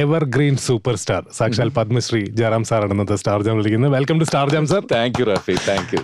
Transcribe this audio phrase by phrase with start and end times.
[0.00, 3.92] Evergreen super star സാക്ഷാൽ Padmashri Jayaram sir ഇന്നത്തെ star jam വിളിക്കുന്നത്.
[3.96, 6.02] Welcome to star jam sir thank you Rafi thank you.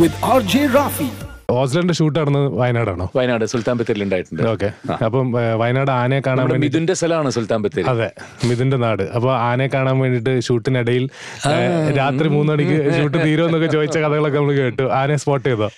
[0.00, 1.08] With RJ Rafi.
[1.58, 3.06] ഓസ്ലറിന്റെ shoot നടന്നത് വയനാടാണോ?
[3.18, 4.42] വയനാട് സുൽത്താൻ ബത്തേരിൽ ഉണ്ടായിട്ടുണ്ട്.
[4.52, 4.68] ഓക്കെ
[5.06, 5.26] അപ്പം
[5.62, 7.86] വയനാട് ആനയെ കാണാൻ വേണ്ടി മിഥുന്റെ സ്ഥലമാണ് സുൽത്താൻ ബത്തേരി.
[7.92, 8.08] അതെ
[8.48, 9.04] മിഥുന്റെ നാട്.
[9.16, 11.04] അപ്പൊ ആനയെ കാണാൻ വേണ്ടിട്ട് ഷൂട്ടിനിടയിൽ
[12.00, 14.86] രാത്രി മൂന്ന് മണിക്ക് ഷൂട്ട് തീരുമെന്നൊക്കെ ചോദിച്ച കഥകളൊക്കെ നമ്മൾ കേട്ടു.
[15.00, 15.68] ആനയെ സ്പോട്ട് ചെയ്തോ?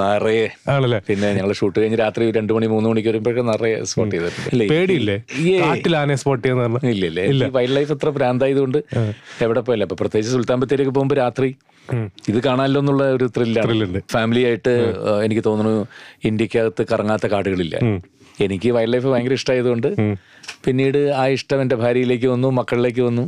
[0.00, 0.46] നിറയെ.
[0.74, 1.00] ആണല്ലേ?
[1.10, 4.66] പിന്നെ ഞങ്ങൾ ഷൂട്ട് കഴിഞ്ഞ് രാത്രി രണ്ടു മണി മൂന്ന് മണിക്ക് വരുമ്പോഴേക്കും നിറയെ സ്പോട്ട് ചെയ്തിട്ടുണ്ട്.
[4.74, 5.18] പേടിയില്ലേ?
[5.64, 7.44] കാട്ടിൽ ആനയെ സ്പോട്ട് ചെയ്യുന്ന ഇല്ല ഇല്ല.
[7.58, 8.78] വൈൽഡ് ലൈഫ് എത്ര ഭ്രാന്തായതുകൊണ്ട്
[9.46, 11.50] എവിടെ പോയല്ലേ അപ്പൊ പ്രത്യേകിച്ച് സുൽത്താൻ ബത്തേരിയൊക്കെ പോകുമ്പോൾ രാത്രി
[12.30, 14.74] ഇത് കാണാമല്ലോ എന്നുള്ള ഒരു ത്രില്ലാണ് ഫാമിലി ആയിട്ട്
[15.26, 15.74] എനിക്ക് തോന്നുന്നു
[16.30, 17.76] ഇന്ത്യക്കകത്ത് കറങ്ങാത്ത കാടുകളില്ല.
[18.46, 19.90] എനിക്ക് വൈൽഡ് ലൈഫ് ഭയങ്കര ഇഷ്ടമായതുകൊണ്ട്
[20.64, 23.24] പിന്നീട് ആ ഇഷ്ടം എന്റെ ഭാര്യയിലേക്ക് വന്നു മക്കളിലേക്ക് വന്നു.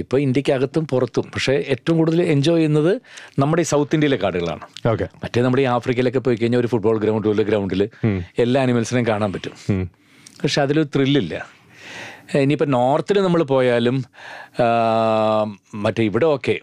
[0.00, 1.26] ഇപ്പൊ ഇന്ത്യക്കകത്തും പുറത്തും.
[1.34, 2.92] പക്ഷേ ഏറ്റവും കൂടുതൽ എൻജോയ് ചെയ്യുന്നത്
[3.42, 4.64] നമ്മുടെ ഈ സൗത്ത് ഇന്ത്യയിലെ കാടുകളാണ്.
[4.92, 5.06] ഓക്കെ.
[5.22, 7.82] മറ്റേ നമ്മുടെ ഈ ആഫ്രിക്കയിലൊക്കെ പോയി കഴിഞ്ഞാൽ ഒരു ഫുട്ബോൾ ഗ്രൗണ്ട് പോലെ ഗ്രൗണ്ടിൽ
[8.44, 9.54] എല്ലാ അനിമൽസിനെയും കാണാൻ പറ്റും.
[10.42, 11.34] പക്ഷെ അതിലൊരു ത്രില്ലില്ല
[12.42, 13.96] ഇനിയിപ്പോൾ നോർത്തിൽ നമ്മൾ പോയാലും
[15.84, 16.54] മറ്റേ ഇവിടെ ഓക്കെ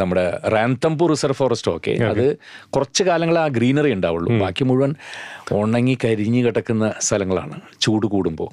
[0.00, 1.92] നമ്മുടെ റാന്തംപൂർ റിസർവ് ഫോറസ്റ്റ് ഓക്കെ.
[2.12, 2.24] അത്
[2.74, 4.30] കുറച്ച് കാലങ്ങൾ ആ ഗ്രീനറി ഉണ്ടാവുള്ളൂ.
[4.44, 4.92] ബാക്കി മുഴുവൻ
[5.58, 7.56] ഉണങ്ങി കരിഞ്ഞു കിടക്കുന്ന സ്ഥലങ്ങളാണ്.
[7.84, 8.50] ചൂട് കൂടുമ്പോൾ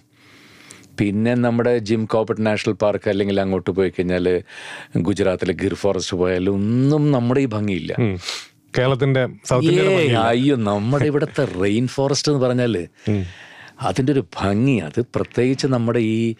[0.99, 4.27] പിന്നെ നമ്മുടെ ജിം കോപ്പറ്റ് നാഷണൽ പാർക്ക് അല്ലെങ്കിൽ അങ്ങോട്ട് പോയി കഴിഞ്ഞാൽ
[5.07, 7.91] ഗുജറാത്തിലെ ഗിർ ഫോറസ്റ്റ് പോയാലും ഒന്നും നമ്മുടെ ഈ ഭംഗിയില്ല.
[8.77, 9.21] കേരളത്തിന്റെ
[10.29, 12.75] അയ്യോ നമ്മുടെ ഇവിടുത്തെ റെയിൻ ഫോറസ്റ്റ് എന്ന് പറഞ്ഞാൽ
[13.85, 16.35] അതിന്റെ ഒരു ഭംഗി അത് പ്രത്യേകിച്ച് നമ്മുടെ ഈ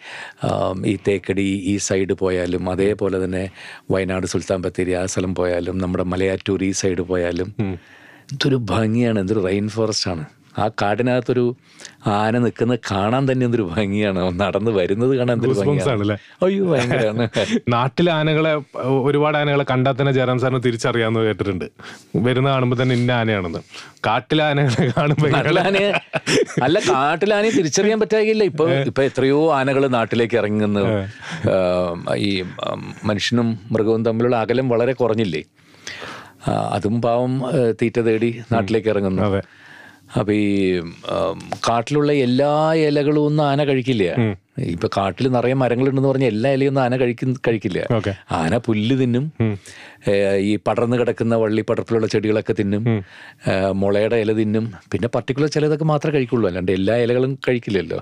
[0.84, 3.44] ഈ തേക്കടി ഈ സൈഡ് പോയാലും അതേപോലെ തന്നെ
[3.90, 7.50] വയനാട് സുൽത്താൻ ബത്തേരി ആ സ്ഥലം പോയാലും നമ്മുടെ മലയാറ്റൂർ ഈ സൈഡ് പോയാലും
[8.32, 10.24] എന്തൊരു ഭംഗിയാണ് എന്തൊരു റെയിൻ ഫോറസ്റ്റ് ആണ്.
[10.62, 11.44] ആ കാടിനകത്തൊരു
[12.14, 14.20] ആന നിൽക്കുന്നത് കാണാൻ തന്നെ എന്തൊരു ഭംഗിയാണ്.
[14.42, 16.16] നടന്ന് വരുന്നത് കാണാൻ എന്തൊരു ഭംഗിയാണ്.
[16.46, 17.24] അയ്യോ ഭയങ്കരമാണ്.
[17.74, 18.52] നാട്ടിലെ ആനകളെ
[19.08, 21.66] ഒരുപാട് ആനകളെ കണ്ടാൽ തന്നെ ജയറാം സാറിന് തിരിച്ചറിയാമെന്ന് കേട്ടിട്ടുണ്ട്.
[22.26, 23.60] വരുന്ന കാണുമ്പോൾ തന്നെ ഇന്ന ആനയാണെന്ന്.
[24.06, 25.60] കാട്ടിലെ ആനകളെ കാണുമ്പോൾ അല്ല
[26.66, 28.44] അല്ല കാട്ടിലാനെ തിരിച്ചറിയാൻ പറ്റാകില്ല.
[28.52, 30.84] ഇപ്പൊ ഇപ്പൊ എത്രയോ ആനകൾ നാട്ടിലേക്ക് ഇറങ്ങുന്നു.
[32.28, 32.32] ഈ
[33.10, 35.42] മനുഷ്യനും മൃഗവും തമ്മിലുള്ള അകലം വളരെ കുറഞ്ഞില്ലേ?
[36.76, 37.32] അതും പാവം
[37.80, 39.22] തീറ്റ തേടി നാട്ടിലേക്ക് ഇറങ്ങുന്നു.
[40.16, 40.80] അപ്പൊ ഈ
[41.68, 44.04] കാട്ടിലുള്ള എല്ലാ ഇലകളും ഒന്നും ആന കഴിക്കില്ല.
[44.58, 47.80] ഇപ്പൊ കാട്ടിൽ നിറയെ മരങ്ങളുണ്ടെന്ന് പറഞ്ഞാൽ എല്ലാ ഇലയൊന്നും ആന കഴിക്കുന്ന കഴിക്കില്ല.
[48.32, 49.24] ആന പുല്ല് തിന്നും.
[50.38, 53.04] ഈ പടർന്നു കിടക്കുന്ന വള്ളി പടർപ്പിലുള്ള ചെടികളൊക്കെ തിന്നും.
[53.72, 54.72] മുളയുടെ ഇല തിന്നും.
[54.92, 56.48] പിന്നെ പർട്ടിക്കുലർ ചിലതൊക്കെ മാത്രമേ കഴിക്കുള്ളൂ.
[56.48, 58.00] അല്ലാണ്ട് എല്ലാ ഇലകളും കഴിക്കില്ലല്ലോ.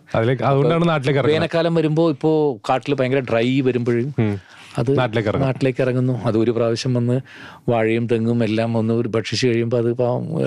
[1.26, 2.32] വേനൽക്കാലം വരുമ്പോ ഇപ്പോ
[2.70, 4.14] കാട്ടിൽ ഭയങ്കര ഡ്രൈ വരുമ്പോഴും
[4.78, 6.14] അത് നാട്ടിലേക്ക് നാട്ടിലേക്ക് ഇറങ്ങുന്നു.
[6.24, 7.20] അത് ഒരു പ്രാവശ്യം വന്ന്
[7.68, 9.90] വാഴയും തെങ്ങും എല്ലാം വന്ന് ഒരു ഭക്ഷിച്ച് കഴിയുമ്പോൾ അത്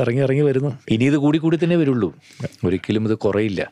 [0.01, 0.71] ഇറങ്ങി ഇറങ്ങി വരുന്നു.
[0.89, 2.13] ഇനി ഇത് കൂടി കൂടി തന്നെ വരുള്ളൂ.
[2.65, 3.71] ഒരിക്കലും ഇത് കുറയില്ല.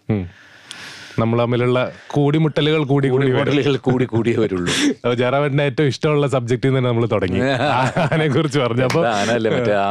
[1.22, 1.80] നമ്മൾ തമ്മിലുള്ള
[2.16, 3.38] കൂടിമുട്ടലുകൾ കൂടി കൂടി വരും.
[3.40, 4.72] മോഡലുകൾ കൂടി കൂടിയേ വരുള്ളൂ
[5.04, 7.40] അപ്പൊ ജയറാമേട്ടന്റെ ഏറ്റവും ഇഷ്ടമുള്ള സബ്ജക്റ്റ് നിന്ന് നമ്മൾ തുടങ്ങി.
[8.06, 8.86] ആനെ കുറിച്ച് പറഞ്ഞു.
[8.90, 9.90] അപ്പൊ ആനല്ലേ മറ്റേ ആ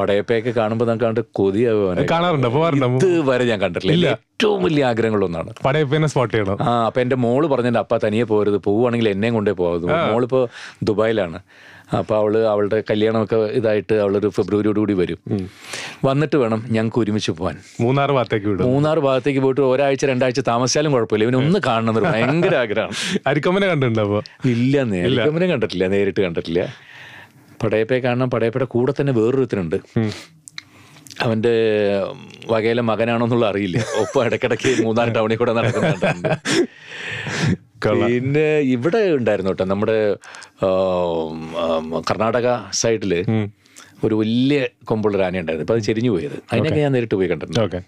[0.00, 2.50] പടയപ്പയൊക്കെ കാണുമ്പോൾ നമുക്ക് കണ്ട് കൊതിയാവുക കാണാറുണ്ടോ.
[2.96, 4.08] ഇത് വരെ ഞാൻ കണ്ടിട്ടില്ല.
[4.16, 5.50] ഏറ്റവും വലിയ ആഗ്രഹങ്ങളൊന്നാണ്.
[5.66, 6.58] പടയപ്പിനെ സ്പോട്ട് ചെയ്യണം.
[6.68, 8.58] ആ അപ്പൊ എന്റെ മോൾ പറഞ്ഞ അപ്പ തനിയെ പോരുത്.
[8.68, 10.40] പോവുകയാണെങ്കിൽ എന്നെയും കൊണ്ടേ പോകാത് മോളിപ്പോ
[10.88, 11.40] ദുബായിലാണ്.
[11.96, 15.18] അപ്പൊ അവൾ അവളുടെ കല്യാണമൊക്കെ ഇതായിട്ട് അവളൊരു ഫെബ്രുവരിയോട് കൂടി വരും
[16.04, 18.64] വന്നിട്ട് വേണം ഞങ്ങൾക്ക് ഒരുമിച്ച് പോകാൻ മൂന്നാർ ഭാഗത്തേക്ക് വിടും.
[18.72, 21.24] മൂന്നാർ ഭാഗത്തേക്ക് പോയിട്ട് ഒരാഴ്ച രണ്ടാഴ്ച താമസിച്ചാലും കുഴപ്പമില്ല.
[21.24, 22.96] ഇവന് ഒന്ന് കാണണമെന്ന് ഭയങ്കര ആഗ്രഹമാണ്.
[23.26, 24.20] അരിക്കൊമ്പനെ കണ്ടിട്ടുണ്ടോ അപ്പൊ?
[24.54, 26.62] ഇല്ല അരിക്കമ്മനെ കണ്ടിട്ടില്ല നേരിട്ട് കണ്ടിട്ടില്ല.
[27.62, 28.30] പടയപ്പയെ കാണണം.
[28.30, 29.78] പടയപ്പയുടെ കൂടെ തന്നെ വേറൊരുത്തനുണ്ട്.
[31.20, 31.54] അവന്റെ
[32.50, 33.78] വകയിലെ മകനാണോ എന്നുള്ള അറിയില്ല.
[34.02, 36.28] ഒപ്പം ഇടയ്ക്കിടയ്ക്ക് മൂന്നാർ ടൗണിൽ കൂടെ നടക്കുന്നുണ്ട്.
[37.86, 39.96] പിന്നെ ഇവിടെ ഉണ്ടായിരുന്നു കേട്ടോ നമ്മുടെ
[42.10, 42.48] കർണാടക
[42.80, 43.12] സൈഡിൽ
[44.06, 44.58] ഒരു വലിയ
[44.88, 46.36] കൊമ്പുള്ള ആന ഉണ്ടായിരുന്നു അപ്പൊ അത് ചെരിഞ്ഞു പോയത്.
[46.50, 47.78] അതിനൊക്കെ ഞാൻ നേരിട്ട് പോയി കണ്ടിട്ടുണ്ട്.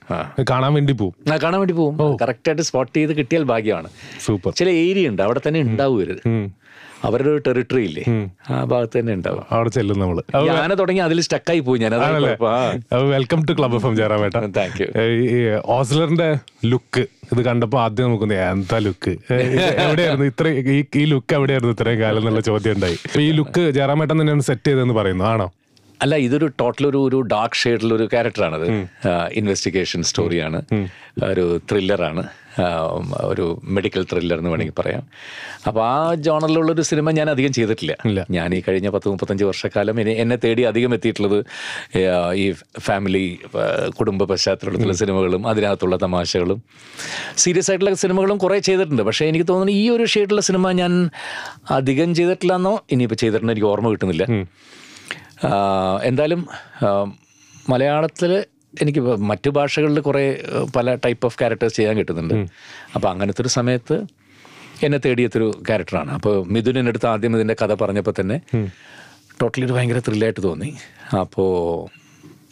[0.51, 1.15] കാണാൻ വേണ്ടി പോകും
[1.45, 3.91] കാണാൻ വേണ്ടി പോകും കറക്റ്റ് ആയിട്ട് സ്പോട്ട് ചെയ്ത് കിട്ടിയാൽ ഭാഗ്യമാണ്.
[4.27, 4.53] സൂപ്പർ.
[4.61, 6.17] ചില ഏരിയ ഉണ്ട് അവിടെ തന്നെ ഉണ്ടാവും ഇത്
[7.07, 8.03] അവരുടെ ഒരു ടെറിട്ടറി ഇല്ലേ?
[8.53, 9.45] ആ ഭാഗത്ത് തന്നെ ഉണ്ടാവും.
[9.55, 10.19] അവിടെ ചെല്ലും നമ്മൾ
[10.65, 11.95] ആന തുടങ്ങി അതിൽ സ്റ്റക്കായി പോയി ഞാൻ.
[13.15, 14.35] Welcome to club F M ജയറാമേട്ട.
[14.59, 14.89] താങ്ക് യു
[15.77, 16.29] ഓസ്ലറിന്റെ
[16.73, 19.15] ലുക്ക് ഇത് കണ്ടപ്പോ ആദ്യം നമുക്ക് എന്താ ലുക്ക്
[19.87, 22.99] എവിടെയായിരുന്നു ഇത്ര ഈ ഈ ലുക്ക് എവിടെയായിരുന്നു ഇത്രയും കാലം എന്നുള്ള ചോദ്യം ഉണ്ടായി.
[23.29, 25.49] ഈ ലുക്ക് ജയറാമേട്ടൻ തന്നെയാണ് സെറ്റ് ചെയ്തതെന്ന് പറയുന്നു ആണോ?
[26.01, 28.67] അല്ല ഇതൊരു ടോട്ടൽ ഒരു ഒരു ഡാർക്ക് ഷെയ്ഡിലുള്ള ഒരു ക്യാരക്ടറാണത്
[29.41, 30.61] ഇൻവെസ്റ്റിഗേഷൻ സ്റ്റോറിയാണ്
[31.31, 32.23] ഒരു ത്രില്ലറാണ്
[33.31, 33.45] ഒരു
[33.77, 35.03] മെഡിക്കൽ ത്രില്ലർ എന്ന് വേണമെങ്കിൽ പറയാം.
[35.69, 37.95] അപ്പോൾ ആ ജോണറിലുള്ള ഒരു സിനിമ ഞാൻ അധികം ചെയ്തിട്ടില്ല.
[38.37, 41.39] ഞാൻ ഈ കഴിഞ്ഞ പത്ത് മുപ്പത്തഞ്ച് വർഷക്കാലം എന്നെ എന്നെ തേടി അധികം എത്തിയിട്ടുള്ളത്
[42.43, 42.47] ഈ
[42.87, 43.25] ഫാമിലി
[43.99, 46.61] കുടുംബ പശ്ചാത്തലത്തിലുള്ള സിനിമകളും അതിനകത്തുള്ള തമാശകളും.
[47.45, 49.05] സീരിയസ് ആയിട്ടുള്ള സിനിമകളും കുറേ ചെയ്തിട്ടുണ്ട്.
[49.11, 50.95] പക്ഷേ എനിക്ക് തോന്നുന്നു ഈ ഒരു ഷെയ്ഡിലുള്ള സിനിമ ഞാൻ
[51.79, 54.27] അധികം ചെയ്തിട്ടില്ല എന്നോ ഇനിയിപ്പോൾ ചെയ്തിട്ടുണ്ടോ എനിക്ക് ഓർമ്മ കിട്ടുന്നില്ല.
[56.11, 56.41] എന്തായാലും
[57.71, 58.33] മലയാളത്തിൽ
[58.83, 59.01] എനിക്ക്
[59.31, 60.23] മറ്റു ഭാഷകളിൽ കുറേ
[60.77, 62.35] പല ടൈപ്പ് ഓഫ് ക്യാരക്ടേഴ്സ് ചെയ്യാൻ കിട്ടുന്നുണ്ട്.
[62.95, 63.97] അപ്പോൾ അങ്ങനത്തെ ഒരു സമയത്ത്
[64.87, 66.35] എന്നെ തേടിയെത്തൊരു ക്യാരക്ടറാണ് അപ്പോൾ
[66.89, 68.37] അടുത്ത് ആദ്യം ഇതിന്റെ കഥ പറഞ്ഞപ്പോൾ തന്നെ
[69.41, 70.71] ടോട്ടലി ഒരു ഭയങ്കര ത്രില്ലായിട്ട് തോന്നി.
[71.23, 71.51] അപ്പോൾ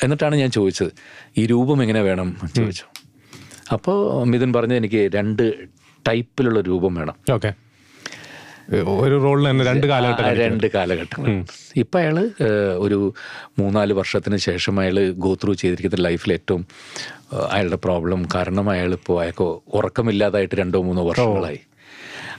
[0.05, 0.93] എന്നിട്ടാണ് ഞാൻ ചോദിച്ചത്
[1.41, 2.29] ഈ രൂപം എങ്ങനെ വേണം?
[2.57, 2.85] ചോദിച്ചു.
[3.77, 5.45] അപ്പോൾ മിഥുൻ പറഞ്ഞ എനിക്ക് രണ്ട്
[6.09, 7.17] ടൈപ്പിലുള്ള രൂപം വേണം.
[7.37, 7.51] ഓക്കെ.
[9.03, 11.29] ഒരു റോളിൽ തന്നെ രണ്ട് കാലഘട്ടം രണ്ട് കാലഘട്ടങ്ങൾ
[11.83, 12.17] ഇപ്പം അയാൾ
[12.85, 12.99] ഒരു
[13.61, 16.63] മൂന്നാൽ വർഷത്തിന് ശേഷം അയാൾ ഗോ ത്രൂ ചെയ്തിരിക്കുന്ന ലൈഫിൽ ഏറ്റവും
[17.53, 19.47] അയാളുടെ പ്രോബ്ലം കാരണം അയാൾ ഇപ്പോൾ അയാൾക്ക്
[19.79, 21.61] ഉറക്കമില്ലാതായിട്ട് രണ്ടോ മൂന്നോ വർഷങ്ങളായി.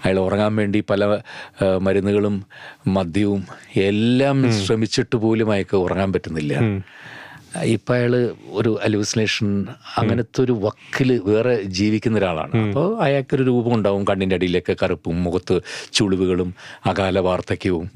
[0.03, 1.03] അയാൾ ഉറങ്ങാൻ വേണ്ടി പല
[1.85, 2.35] മരുന്നുകളും
[2.97, 3.41] മദ്യവും
[3.89, 6.53] എല്ലാം ശ്രമിച്ചിട്ട് പോലും അയാൾക്ക് ഉറങ്ങാൻ പറ്റുന്നില്ല.
[7.55, 8.13] ഇപ്പം അയാൾ
[8.49, 9.47] ഒരു അലൂസിനേഷൻ
[9.97, 12.53] അങ്ങനത്തെ ഒരു വക്കിൽ വേറെ ജീവിക്കുന്ന ഒരാളാണ്.
[12.57, 15.55] അപ്പോൾ അയാൾക്കൊരു രൂപം ഉണ്ടാവും കണ്ണിന്റെ അടിയിലൊക്കെ കറുപ്പും മുഖത്ത്
[15.93, 16.53] ചുളിവുകളും
[16.85, 17.87] അകാല വാർദ്ധക്യവും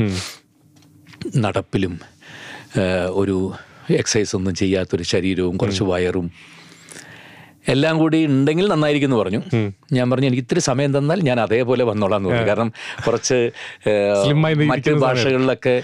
[1.38, 2.00] നടപ്പിലും
[3.10, 3.38] ഒരു
[3.90, 6.28] എക്സസൈസ് ഒന്നും ചെയ്യാത്തൊരു ശരീരവും കുറച്ച് വയറും
[7.72, 9.42] എല്ലാം കൂടി ഉണ്ടെങ്കിൽ നന്നായിരിക്കും എന്ന് പറഞ്ഞു
[9.94, 12.48] ഞാൻ പറഞ്ഞു എനിക്ക് ഇത്തിരി സമയം തന്നാൽ ഞാൻ അതേപോലെ വന്നോളാം എന്ന് പറഞ്ഞു.
[12.48, 12.72] കാരണം
[13.06, 13.38] കുറച്ച്
[14.74, 15.76] മറ്റ് ഭാഷകളിലൊക്കെ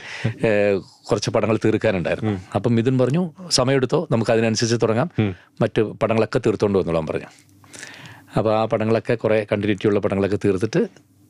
[1.09, 2.33] കുറച്ച് പടങ്ങൾ തീർക്കാനുണ്ടായിരുന്നു.
[2.55, 5.09] അപ്പം മിഥുൻ പറഞ്ഞു സമയമെടുത്തോ നമുക്ക് അതിനനുസരിച്ച് തുടങ്ങാം
[5.61, 7.29] മറ്റ് പടങ്ങളൊക്കെ തീർത്തോണ്ട് വന്നോളാം പറഞ്ഞു.
[8.37, 10.81] അപ്പോൾ ആ പടങ്ങളൊക്കെ കുറേ കണ്ടിന്യൂറ്റി ഉള്ള പടങ്ങളൊക്കെ തീർത്തിട്ട്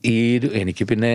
[0.03, 0.15] ഈ
[0.59, 1.11] എനിക്ക് പിന്നെ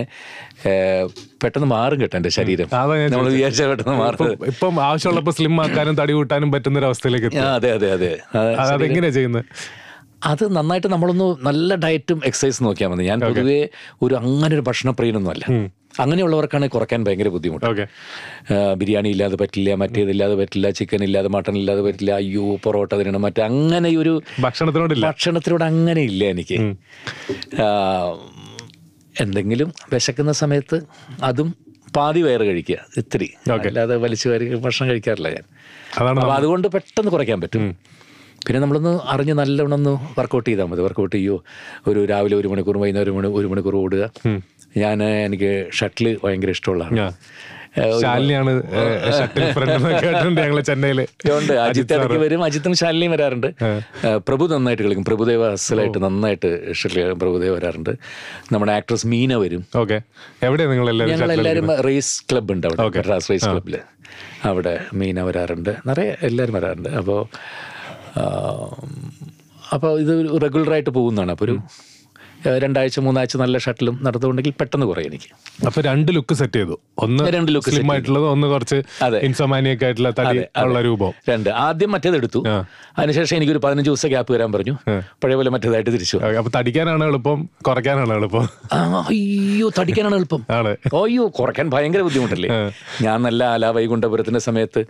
[1.41, 2.67] പെട്ടെന്ന് മാറും കേട്ടോ എന്റെ ശരീരം.
[3.11, 7.71] നമ്മൾ വിചാരിച്ച പെട്ടെന്ന് മാറും ഇപ്പം- ആവശ്യമുള്ളപ്പോൾ ആവശ്യമുള്ളപ്പോ സ്ലിം ആക്കാനും തടി കൂട്ടാനും പറ്റുന്ന ഒരു അവസ്ഥയിലേക്ക് അതെ
[7.71, 8.11] അതെ അതെ.
[8.35, 9.43] അത് അത് അതെങ്ങനെയാ ചെയ്യുന്നത്?
[10.25, 13.03] അത് നന്നായിട്ട് നമ്മളൊന്ന് നല്ല ഡയറ്റും എക്സസൈസ് നോക്കിയാൽ മതി.
[13.09, 13.59] ഞാൻ പൊതുവേ
[14.01, 15.45] ഒരു അങ്ങനെ ഒരു ഭക്ഷണപ്രിയനൊന്നും അല്ല
[15.99, 17.83] അങ്ങനെയുള്ളവർക്കാണ് കുറയ്ക്കാൻ ഭയങ്കര ബുദ്ധിമുട്ട് ഓക്കെ.
[18.79, 23.89] ബിരിയാണി ഇല്ലാതെ പറ്റില്ല മറ്റേതില്ലാതെ പറ്റില്ല ചിക്കൻ ഇല്ലാതെ മട്ടൺ ഇല്ലാതെ പറ്റില്ല അയ്യോ പൊറോട്ട തിരണം മറ്റേ അങ്ങനെ
[24.01, 26.57] ഒരു ഭക്ഷണത്തിനോട് ഭക്ഷണത്തിനോട് അങ്ങനെ ഇല്ല എനിക്ക്.
[29.23, 30.77] എന്തെങ്കിലും വിശക്കുന്ന സമയത്ത്
[31.23, 31.49] അതും
[31.95, 33.27] പാതി വയറ് കഴിക്കുക ഇത്തിരി.
[33.67, 35.45] അല്ലാതെ വലിച്ചു വയറി ഭക്ഷണം കഴിക്കാറില്ല ഞാൻ.
[35.99, 37.63] അപ്പോൾ അതുകൊണ്ട് പെട്ടെന്ന് കുറയ്ക്കാൻ പറ്റും.
[38.45, 40.81] പിന്നെ നമ്മളൊന്ന് അറിഞ്ഞ് നല്ലവണ്ണം ഒന്ന് വർക്കൗട്ട് ചെയ്താൽ മതി.
[40.81, 41.43] വർക്കൗട്ട് ചെയ്യോ.
[41.87, 44.03] ഒരു രാവിലെ ഒരു മണിക്കൂർ വൈകുന്നേരം ഒരു മണി ഒരു മണിക്കൂർ ഓടുക.
[44.83, 46.97] ഞാൻ എനിക്ക് ഷട്ടിൽ ഭയങ്കര ഇഷ്ടമുള്ളതാണ്.
[48.03, 48.51] ശാലിനിയാണ്
[49.17, 50.99] ഷട്ടിൽ ഫ്രണ്ട് കേട്ടിട്ടുണ്ട് ചെന്നൈയിൽ.
[51.37, 52.43] ഉണ്ട് അജിത്ത് ഇടയ്ക്ക് വരും.
[52.47, 53.49] അജിത്തും ശാലിനിയും വരാറുണ്ട്.
[54.27, 55.05] പ്രഭു നന്നായിട്ട് കളിക്കും.
[55.09, 56.51] പ്രഭുദേവ അസലായിട്ട് നന്നായിട്ട്
[56.81, 57.91] ഷട്ടിൽ പ്രഭുദേവ വരാറുണ്ട്.
[58.53, 59.63] നമ്മുടെ ആക്ട്രസ് മീന വരും.
[59.83, 59.99] ഓക്കെ.
[60.43, 62.81] എവിടെയാണ് നിങ്ങൾ ഞങ്ങൾ എല്ലാവരും റേസ് ക്ലബ് ഉണ്ട് അവിടെ.
[62.99, 63.77] മദ്രാസ് റേസ് ക്ലബിൽ
[64.51, 65.71] അവിടെ മീന വരാറുണ്ട്.
[65.87, 66.89] നിറയെ എല്ലാവരും വരാറുണ്ട്.
[67.01, 67.21] അപ്പോൾ
[69.75, 70.13] അപ്പോൾ ഇത്
[70.43, 71.31] റെഗുലറായിട്ട് പോകുന്നതാണ്.
[71.31, 71.55] അപ്പോൾ ഒരു
[72.63, 75.29] രണ്ടാഴ്ച മൂന്നാഴ്ച നല്ല ഷട്ടിലും നടത്തുന്നുണ്ടെങ്കിൽ പെട്ടെന്ന് കുറയും എനിക്ക്.
[75.65, 76.75] അപ്പൊ രണ്ട് ലുക്ക് സെറ്റ് ചെയ്തു.
[76.99, 78.77] ഒന്ന് രണ്ട് ലുക്ക് സ്ലിം ആയിട്ടുള്ളത് ഒന്ന് കുറച്ച്.
[79.85, 81.11] ആയിട്ടുള്ള തടി ഉള്ള രൂപം.
[81.29, 81.49] രണ്ട്.
[81.65, 82.41] ആദ്യം മറ്റേത് എടുത്തു.
[82.97, 84.75] അതിനുശേഷം എനിക്കൊരു പതിനഞ്ച് ദിവസം ഗ്യാപ്പ് വരാൻ പറഞ്ഞു.
[85.23, 86.17] പഴയ പോലെ മറ്റേതായിട്ട് തിരിച്ചു.
[86.41, 88.45] അപ്പൊ തടിക്കാനാണ് എളുപ്പം കുറയ്ക്കാനാണ് എളുപ്പം.
[88.73, 90.41] അയ്യോ തടിക്കാനാണ് എളുപ്പം.
[91.01, 92.49] അയ്യോ കുറയ്ക്കാൻ ഭയങ്കര ബുദ്ധിമുട്ടല്ലേ?
[93.01, 94.81] ഞാൻ നല്ല ആലാ വൈകുണ്ഠപുരത്തിന്റെ സമയത്ത്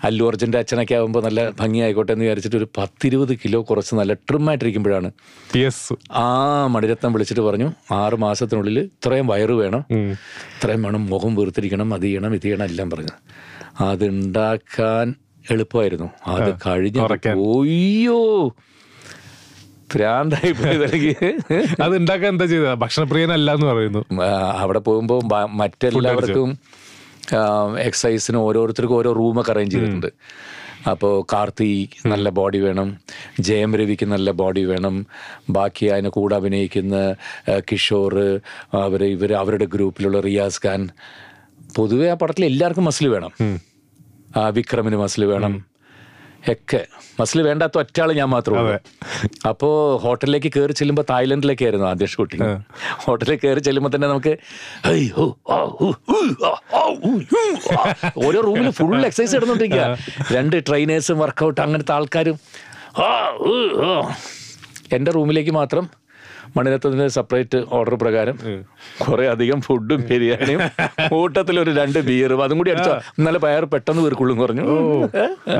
[0.00, 5.08] അല്ലു അർജുന്റെ അച്ഛനൊക്കെ ആകുമ്പോൾ നല്ല ഭംഗിയായിക്കോട്ടെ എന്ന് വിചാരിച്ചിട്ട് ഒരു പത്തിരുപത് കിലോ കുറച്ച് നല്ല ട്രിമായിട്ടിരിക്കുമ്പോഴാണ്
[6.20, 6.28] ആ
[6.66, 9.84] മണിരത്നം വിളിച്ചിട്ട് പറഞ്ഞു ആറ് മാസത്തിനുള്ളിൽ ഇത്രയും വയറ് വേണം
[10.54, 13.14] ഇത്രയും വേണം മുഖം വീർത്തിരിക്കണം അത് ചെയ്യണം ഇത് ചെയ്യണം എല്ലാം പറഞ്ഞു.
[13.82, 15.06] അതുണ്ടാക്കാൻ
[15.44, 16.08] എളുപ്പമായിരുന്നു.
[16.26, 17.00] അത് കഴിഞ്ഞു
[17.50, 18.18] ഓയ്യോ
[19.90, 21.14] ഭ്രാന്തായി പോയതല്ലെങ്കിൽ
[21.84, 22.74] അത് ഉണ്ടാക്കാൻ എന്താ ചെയ്തത്?
[22.74, 24.02] ഭക്ഷണപ്രിയനല്ല എന്ന് പറയുന്നു.
[24.62, 25.20] അവിടെ പോകുമ്പോൾ
[25.60, 26.50] മറ്റെല്ലാവർക്കും
[27.86, 30.10] എക്സസൈസിന് ഓരോരുത്തർക്കും ഓരോ റൂമൊക്കെ അറേഞ്ച് ചെയ്തിട്ടുണ്ട്.
[30.90, 31.70] അപ്പോൾ കാർത്തി
[32.12, 32.88] നല്ല ബോഡി വേണം
[33.46, 34.94] ജയം രവിക്ക് നല്ല ബോഡി വേണം
[35.56, 36.96] ബാക്കി അതിനെ കൂടെ അഭിനയിക്കുന്ന
[37.70, 38.14] കിഷോർ
[38.84, 40.82] അവർ ഇവർ അവരുടെ ഗ്രൂപ്പിലുള്ള റിയാസ് ഖാൻ.
[41.76, 43.32] പൊതുവെ ആ പടത്തിൽ എല്ലാവർക്കും മസിൽ വേണം.
[44.58, 45.54] വിക്രമിന് മസിൽ വേണം.
[46.48, 46.80] ഒക്കെ
[47.20, 48.76] മസിൽ വേണ്ടാത്ത ഒറ്റയാൾ ഞാൻ മാത്രമേ
[49.46, 52.48] അപ്പോൾ ഹോട്ടലിലേക്ക് കയറി ചെല്ലുമ്പോൾ തായ്ലൻഡിലേക്ക് ആയിരുന്നു ആദ്യം ഷൂട്ടിങ്
[53.04, 54.32] ഹോട്ടലിൽ കയറി ചെല്ലുമ്പോൾ തന്നെ നമുക്ക്.
[58.24, 59.84] ഓരോ റൂമിൽ ഫുൾ എക്സസൈസ് ഇടുന്നുണ്ടിരിക്കുക
[60.32, 62.38] രണ്ട് ട്രെയിനേഴ്സും വർക്കൗട്ട് അങ്ങനത്തെ ആൾക്കാരും
[64.92, 65.84] എന്റെ റൂമിലേക്ക് മാത്രം
[66.56, 68.36] മണിരത്നത്തിന്റെ സെപ്പറേറ്റ് ഓർഡർ പ്രകാരം
[69.04, 70.62] കുറെ അധികം ഫുഡും ബിരിയാണിയും
[71.10, 72.94] കൂട്ടത്തിൽ ഒരു രണ്ട് ബിയറും അതും കൂടി അടിച്ചോ.
[73.18, 74.64] എന്നാലും പയർ പെട്ടെന്ന് വീർക്കുള്ളൂ പറഞ്ഞു.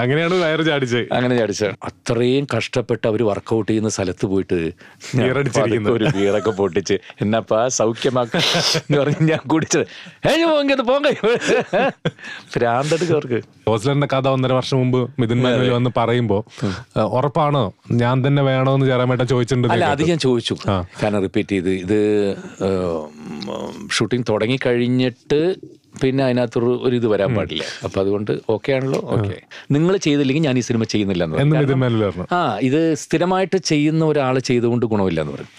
[0.03, 1.05] അങ്ങനെയാണ് പയർ ചാടിച്ചത്.
[1.13, 1.65] അങ്ങനെ ചാടിച്ച.
[1.65, 4.59] അത്രയും കഷ്ടപ്പെട്ട് അവർ വർക്കൗട്ട് ചെയ്യുന്ന സ്ഥലത്ത് പോയിട്ട്.
[5.97, 8.39] ഒരു ബിയറൊക്കെ പൊട്ടിച്ച് എന്നപ്പാ സൗഖ്യമാക്കി
[8.95, 9.87] പറഞ്ഞ് ഞാൻ കുടിച്ചത്.
[10.31, 11.07] ഏ പോങ്കത് പോങ്ക
[13.15, 13.41] അവർക്ക്.
[13.69, 16.45] ഓസ്ലറിന്റെ കഥ ഒന്നര വർഷം മുമ്പ് മിഥുൻ മാനുവൽ വന്ന് പറയുമ്പോ
[17.19, 20.57] ഉറപ്പാണോ ഞാൻ തന്നെ വേണോ എന്ന് ചേരാമേട്ട ചോദിച്ചിട്ടുണ്ട് അല്ല അത് ഞാൻ ചോദിച്ചു.
[21.03, 21.73] കാരണം റിപ്പീറ്റ് ചെയ്ത്?
[21.85, 21.99] ഇത്
[23.97, 25.41] ഷൂട്ടിംഗ് തുടങ്ങിക്കഴിഞ്ഞിട്ട്
[26.03, 27.65] പിന്നെ അതിനകത്തൊരു ഒരു ഇത് വരാൻ പാടില്ല.
[27.87, 29.01] അപ്പൊ അതുകൊണ്ട് ഓക്കെ ആണല്ലോ?
[29.17, 29.37] ഓക്കെ
[29.77, 35.35] നിങ്ങൾ ചെയ്തില്ലെങ്കിൽ ഞാൻ ഈ സിനിമ ചെയ്യുന്നില്ല എന്ന് ആ ഇത് സ്ഥിരമായിട്ട് ചെയ്യുന്ന ഒരാൾ ചെയ്തുകൊണ്ട് ഗുണമില്ല എന്ന്
[35.37, 35.53] പറയും.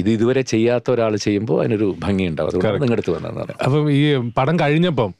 [0.00, 4.02] ഇത് ഇതുവരെ ചെയ്യാത്ത ഒരാൾ ചെയ്യുമ്പോൾ അതിനൊരു ഭംഗി ഉണ്ടാവും അതുകൊണ്ട് നിങ്ങളുടെ അടുത്ത് അപ്പം ഈ
[4.38, 5.12] പടം കഴിഞ്ഞപ്പം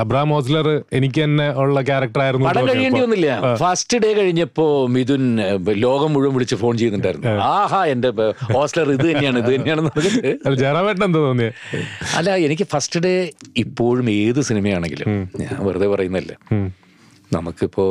[0.00, 0.66] അബ്രാം ഓസ്ലർ
[0.98, 3.28] എനിക്ക് തന്നെ ഉള്ള ക്യാരക്ടർ ആയിരുന്നു പടം കഴിയേണ്ടി വന്നില്ല.
[3.62, 5.24] ഫസ്റ്റ് ഡേ കഴിഞ്ഞപ്പോ മിഥുൻ
[5.86, 7.32] ലോകം മുഴുവൻ വിളിച്ച് ഫോൺ ചെയ്യുന്നുണ്ടായിരുന്നു.
[7.56, 8.10] ആഹാ എന്റെ
[8.54, 9.82] ഹോസ്ലർ ഇത് തന്നെയാണ് ഇത് തന്നെയാണ്
[10.62, 11.52] ജയറാമേട്ടൻ എന്താ തോന്നിയത്
[12.20, 13.12] അല്ല എനിക്ക് ഫസ്റ്റ് ഡേ
[13.64, 15.10] ഇപ്പോഴും ഏത് സിനിമയാണെങ്കിലും
[15.42, 16.32] ഞാൻ വെറുതെ പറയുന്നല്ല
[17.36, 17.86] നമുക്കിപ്പോ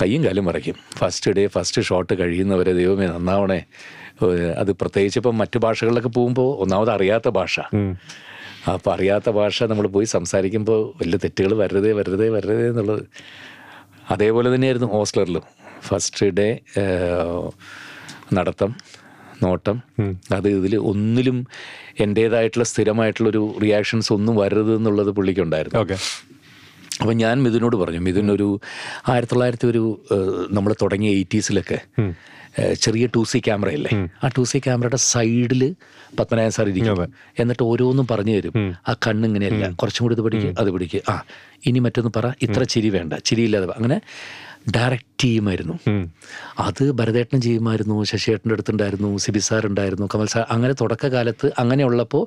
[0.00, 0.76] കയ്യും കാലും മറയ്ക്കും.
[0.98, 3.58] ഫസ്റ്റ് ഡേ ഫസ്റ്റ് ഷോട്ട് കഴിയുന്നവരെ ദൈവമേ നന്നാവണേ.
[4.60, 7.56] അത് പ്രത്യേകിച്ച് ഇപ്പം മറ്റു ഭാഷകളിലൊക്കെ പോകുമ്പോൾ ഒന്നാമത് അറിയാത്ത ഭാഷ.
[8.70, 13.02] അപ്പോൾ അറിയാത്ത ഭാഷ നമ്മൾ പോയി സംസാരിക്കുമ്പോൾ വലിയ തെറ്റുകൾ വരരുതേ വരരുതേ വരരുതേ എന്നുള്ളത്.
[14.10, 15.42] അതേപോലെ തന്നെയായിരുന്നു ഹോസ്റ്റലറിലും.
[15.82, 16.60] ഫസ്റ്റ് ഡേ
[18.32, 18.74] നടത്തം
[19.42, 19.82] നോട്ടം.
[20.34, 21.46] അത് ഇതിൽ ഒന്നിലും
[22.00, 25.78] എന്റേതായിട്ടുള്ള സ്ഥിരമായിട്ടുള്ളൊരു റിയാക്ഷൻസ് ഒന്നും വരരുത് എന്നുള്ളത് പുള്ളിക്കുണ്ടായിരുന്നു.
[25.78, 25.98] ഓക്കെ.
[27.00, 28.60] അപ്പം ഞാൻ മിഥുനോട് പറഞ്ഞു മിഥുൻ ഒരു
[29.08, 30.00] ആയിരത്തി തൊള്ളായിരത്തി ഒരു
[30.50, 31.78] നമ്മൾ തുടങ്ങിയ എയ്റ്റീസിലൊക്കെ
[32.80, 35.62] ചെറിയ ടു സി ക്യാമറ ക്യാമറയില്ലേ ആ ടു സി ക്യാമറയുടെ സൈഡിൽ
[36.18, 37.14] പത്മനാഭൻ സാർ ഇരിക്കും.
[37.38, 38.76] എന്നിട്ട് ഓരോന്നും പറഞ്ഞു തരും.
[38.88, 39.70] ആ കണ്ണ് ഇങ്ങനെയല്ല.
[39.70, 41.22] കുറച്ചും കൂടി ഇത് പിടിക്കുക അത് പിടിക്കുക ആ
[41.66, 42.32] ഇനി മറ്റൊന്ന് പറ.
[42.42, 43.12] ഇത്ര ചിരി വേണ്ട.
[43.14, 43.68] ചിരിയില്ലാതെ.
[43.76, 44.00] അങ്ങനെ
[44.76, 45.74] ഡയറക്റ്റ് ചെയ്യുമായിരുന്നു
[46.58, 48.04] അത് ഭരതേട്ടൻ ചെയ്യുമായിരുന്നു.
[48.04, 49.16] ശശിയേട്ടന്റെ അടുത്തുണ്ടായിരുന്നു.
[49.16, 50.06] സിബി സാർ ഉണ്ടായിരുന്നു.
[50.14, 52.26] കമൽ സാർ അങ്ങനെ തുടക്കകാലത്ത് അങ്ങനെയുള്ളപ്പോൾ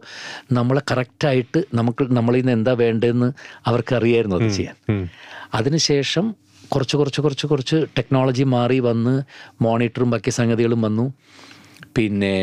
[0.51, 3.33] നമ്മളെ കറക്റ്റായിട്ട് നമുക്ക് നമ്മളിൽ നിന്ന് എന്താ വേണ്ടതെന്ന്
[3.65, 4.75] അവർക്ക് അറിയായിരുന്നു അത് ചെയ്യാൻ.
[5.53, 6.35] അതിനുശേഷം
[6.73, 9.13] കുറച്ച് കുറച്ച് കുറച്ച് കുറച്ച് ടെക്നോളജി മാറി വന്ന്
[9.63, 11.05] മോണിറ്ററും ബാക്കി സംഗതികളും വന്നു.
[11.95, 12.35] പിന്നെ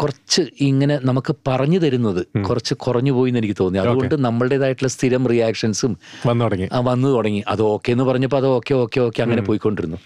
[0.00, 3.78] കുറച്ച് ഇങ്ങനെ നമുക്ക് പറഞ്ഞു തരുന്നത് കുറച്ച് കുറഞ്ഞു പോയി എന്ന് എനിക്ക് തോന്നി.
[3.78, 5.92] അതുകൊണ്ട് നമ്മളുടേതായിട്ടുള്ള സ്ഥിരം റിയാക്ഷൻസും
[6.26, 6.68] വന്നു തുടങ്ങി.
[6.88, 7.42] വന്നു തുടങ്ങി.
[7.48, 9.98] അത് ഓക്കെ എന്ന് പറഞ്ഞപ്പോൾ അത് ഓക്കെ ഓക്കെ ഓക്കെ അങ്ങനെ പോയിക്കൊണ്ടിരുന്നു.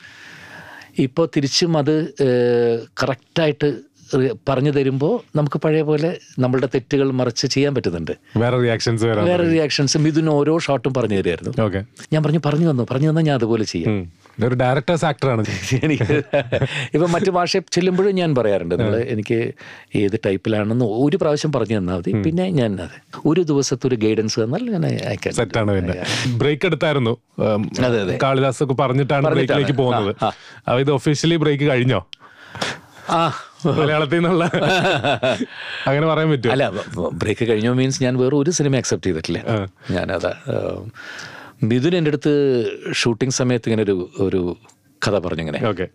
[1.07, 1.95] ഇപ്പോൾ തിരിച്ചും അത്
[3.03, 3.69] കറക്റ്റായിട്ട്
[4.49, 8.13] പറഞ്ഞു തരുമ്പോൾ നമുക്ക് പഴയ പോലെ നമ്മളുടെ തെറ്റുകൾ മറിച്ച് ചെയ്യാൻ പറ്റുന്നുണ്ട്.
[8.37, 11.53] വേറെ റിയാക്ഷൻസ് വേറെ റിയാക്ഷൻസ് മിഥുൻ ഓരോ ഷോട്ടും പറഞ്ഞു തരുമായിരുന്നു.
[11.65, 11.83] ഓക്കെ
[12.13, 13.99] ഞാൻ പറഞ്ഞു പറഞ്ഞു തന്നു പറഞ്ഞു തന്നാൽ ഞാൻ അതുപോലെ ചെയ്യാം.
[14.47, 15.43] ഒരു ഡയറക്ടേഴ്സ് ആക്ടറാണ്
[15.87, 16.17] എനിക്ക്
[16.95, 18.75] ഇപ്പം മറ്റു ഭാഷ ചെല്ലുമ്പോഴും ഞാൻ പറയാറുണ്ട്.
[18.81, 19.39] നിങ്ങൾ എനിക്ക്
[19.97, 22.13] ഏത് ടൈപ്പിലാണെന്ന് ഒരു പ്രാവശ്യം പറഞ്ഞു തന്നാൽ മതി.
[22.27, 22.99] പിന്നെ ഞാൻ അത്
[23.29, 25.97] ഒരു ദിവസത്തെ ഒരു ഗൈഡൻസ് തന്നാൽ ഞാൻ അയക്കാൻ സെറ്റാണ് പിന്നെ.
[26.43, 27.15] ബ്രേക്ക് എടുത്തായിരുന്നു.
[27.87, 28.19] അതെ, അതെ.
[28.23, 29.25] കാളിദാസ് ഒക്കെ പറഞ്ഞിട്ടാണ്.
[29.37, 30.13] ബ്രേക്കിലേക്ക് പോകുന്നത്.
[30.85, 32.03] ഇത് ഒഫീഷ്യലി ബ്രേക്ക് കഴിഞ്ഞോ?
[33.11, 33.21] ആ.
[33.77, 34.45] മലയാളത്തിൽ നിന്നുള്ള
[35.87, 36.65] അങ്ങനെ പറയാൻ പറ്റും അല്ല
[37.15, 39.41] ബ്രേക്ക് കഴിഞ്ഞോ മീൻസ് ഞാൻ വേറെ ഒരു സിനിമ അക്സെപ്റ്റ് ചെയ്തിട്ടില്ല.
[39.93, 40.33] ഞാനതാ
[41.63, 42.33] മിഥുൻ എന്റെ അടുത്ത്
[42.95, 44.41] ഷൂട്ടിംഗ് സമയത്ത് ഇങ്ങനെ ഒരു ഒരു
[45.03, 45.87] കഥ പറഞ്ഞു ഇങ്ങനെ ഓക്കെ.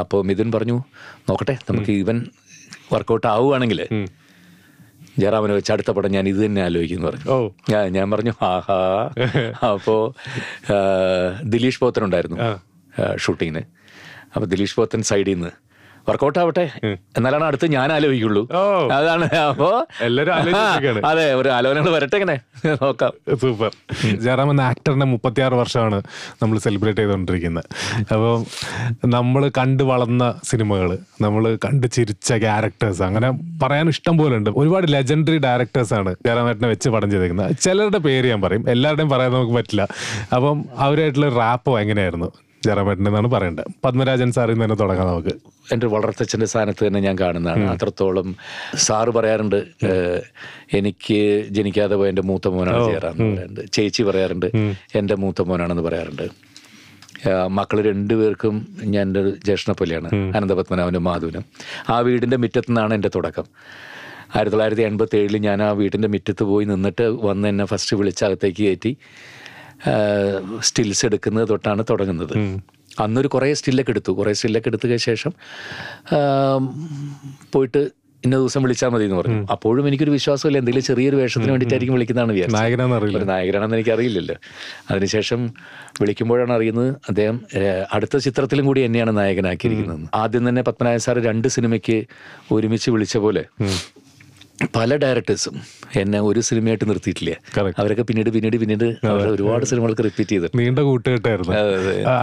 [0.00, 0.76] അപ്പോൾ മിഥുൻ പറഞ്ഞു
[1.28, 2.16] നോക്കട്ടെ നമുക്ക് ഇവൻ
[2.92, 3.80] വർക്കൗട്ട് ആവുകയാണെങ്കിൽ
[5.18, 7.26] ജയറാമനെ വെച്ച് അടുത്ത പടം ഞാൻ ഇത് തന്നെ ആലോചിക്കുന്നു പറഞ്ഞു.
[7.28, 7.36] ഓ.
[7.70, 8.78] ഞാൻ ഞാൻ പറഞ്ഞു ആഹാ.
[9.70, 10.00] അപ്പോൾ
[11.44, 12.38] ദിലീഷ് പോത്തൻ ഉണ്ടായിരുന്നു
[13.16, 13.62] ഷൂട്ടിങ്ങിന്
[14.34, 15.50] അപ്പോൾ ദിലീഷ് പോത്തൻ സൈഡിൽ നിന്ന്
[16.08, 16.64] വർക്കൗട്ട് ആവട്ടെ
[17.16, 18.42] എന്നാലാണ് അടുത്ത് ഞാൻ ആലോചിക്കുള്ളൂ.
[18.98, 19.68] അതാണ് അപ്പോ
[20.00, 20.32] എല്ലാരും.
[21.10, 22.36] അതെ ഒരു ആലോചനകൾ വരട്ടെ ഇങ്ങനെ.
[22.82, 23.12] നോക്കാം.
[23.42, 23.70] സൂപ്പർ.
[24.24, 25.98] ജയറാം എന്ന ആക്ടറിന്റെ മുപ്പത്തിയാറ് വർഷമാണ്
[26.42, 27.68] നമ്മൾ സെലിബ്രേറ്റ് ചെയ്തുകൊണ്ടിരിക്കുന്നത്.
[28.04, 28.38] അപ്പം
[29.10, 33.30] നമ്മൾ കണ്ടു വളർന്ന സിനിമകൾ നമ്മൾ കണ്ട് ചിരിച്ച ക്യാരക്ടേഴ്സ് അങ്ങനെ
[33.64, 38.40] പറയാൻ ഇഷ്ടം പോലെ ഉണ്ട് ഒരുപാട് ലെജൻഡറി ഡയറക്ടേഴ്സ് ഡയറക്ടേഴ്സാണ് ജയറാമേട്ടനെ വെച്ച് പടം ചെയ്തിരിക്കുന്നത് ചിലരുടെ പേര് ഞാൻ
[38.42, 39.82] പറയും എല്ലാവരുടെയും പറയാൻ നമുക്ക് പറ്റില്ല.
[40.34, 42.28] അപ്പം അവരായിട്ടുള്ള റാപ്പോ എങ്ങനെയായിരുന്നു?
[42.66, 43.68] ജയറാമേട്ടൻ എന്നാണ് പറയേണ്ടത്.
[43.84, 45.34] പത്മരാജൻ സാറിൽ നിന്ന് തന്നെ തുടങ്ങാം നമുക്ക്.
[45.74, 47.64] എന്റെ വളർത്തച്ഛന്റെ സ്ഥാനത്ത് തന്നെ ഞാൻ കാണുന്നതാണ്.
[47.74, 48.28] അത്രത്തോളം
[48.86, 49.58] സാറ് പറയാറുണ്ട്
[50.78, 51.20] എനിക്ക്
[51.58, 54.48] ജനിക്കാതെ പോയ എന്റെ മൂത്ത മോനാണ് ചെയ്യാറാന്ന് പറയാറുണ്ട് ചേച്ചി പറയാറുണ്ട്
[55.00, 56.26] എന്റെ മൂത്ത മോനാണെന്ന് പറയാറുണ്ട്.
[57.56, 58.54] മക്കൾ രണ്ടുപേർക്കും
[58.94, 59.20] ഞാൻ എന്റെ
[59.80, 61.44] പോലെയാണ് അനന്തപത്മനാഭനും മാധുവിനും.
[61.92, 63.46] ആ വീടിന്റെ മുറ്റത്തു നിന്നാണ് എന്റെ തുടക്കം.
[64.34, 68.60] ആയിരത്തി തൊള്ളായിരത്തി എൺപത്തി ഏഴിൽ ഞാൻ ആ വീടിന്റെ മുറ്റത്ത് പോയി നിന്നിട്ട് വന്ന് എന്നെ ഫസ്റ്റ് വിളിച്ച് അകത്തേക്ക്
[68.66, 68.92] കയറ്റി.
[70.68, 72.34] സ്റ്റിൽസ് എടുക്കുന്നത് തൊട്ടാണ് തുടങ്ങുന്നത്.
[73.04, 74.12] അന്നൊരു കുറേ സ്റ്റില്ലൊക്കെ എടുത്തു.
[74.12, 75.32] കുറേ സ്റ്റില്ലൊക്കെ എടുത്തതിന് ശേഷം
[77.54, 77.82] പോയിട്ട്
[78.24, 80.58] ഇന്ന ദിവസം വിളിച്ചാൽ മതി എന്ന് പറഞ്ഞു അപ്പോഴും എനിക്കൊരു വിശ്വാസമില്ല.
[80.58, 82.60] എന്തെങ്കിലും ചെറിയൊരു വേഷത്തിന് വേണ്ടിയിട്ടായിരിക്കും വിളിക്കുന്നതാണ് വിചാരിച്ചത്.
[82.60, 83.18] നായകനാണെന്ന് അറിയില്ല.
[83.18, 84.36] ഒരു നായകനാണെന്ന് എനിക്ക് അറിയില്ലല്ലോ
[84.90, 85.40] അതിനുശേഷം
[86.00, 87.36] വിളിക്കുമ്പോഴാണ് അറിയുന്നത് അദ്ദേഹം
[87.92, 90.08] അടുത്ത ചിത്രത്തിലും കൂടി എന്നെയാണ് നായകനാക്കിയിരിക്കുന്നത്.
[90.22, 91.98] ആദ്യം തന്നെ പത്മനാഭൻ സാർ രണ്ട് സിനിമയ്ക്ക്
[92.52, 93.44] ഒരുമിച്ച് വിളിച്ച പോലെ
[94.76, 95.54] പല ഡയറക്ടേഴ്സും
[96.02, 97.32] എന്നെ ഒരു സിനിമയായിട്ട് നിർത്തിയിട്ടില്ല.
[97.80, 98.84] അവരൊക്കെ പിന്നീട് പിന്നീട് പിന്നീട്
[99.34, 100.60] ഒരുപാട് സിനിമകൾക്ക് റിപ്പീറ്റ് ചെയ്തിട്ടുണ്ട്.
[100.62, 101.52] നീണ്ട കൂട്ടുകെട്ടായിരുന്നു.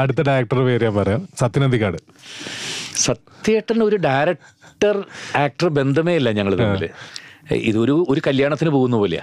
[0.02, 1.22] അടുത്ത ഡയറക്ടർ പേര് ഞാൻ പറയാം.
[1.42, 2.00] സത്യനന്ദിക്കാട്
[3.06, 4.98] സത്യേട്ടൻ ഒരു ഡയറക്ടർ
[5.44, 6.86] ആക്ടർ ബന്ധമേ ഇല്ല ഞങ്ങൾ തമ്മിൽ
[7.70, 9.22] ഇതൊരു ഒരു കല്യാണത്തിന് പോകുന്ന പോലെയാ.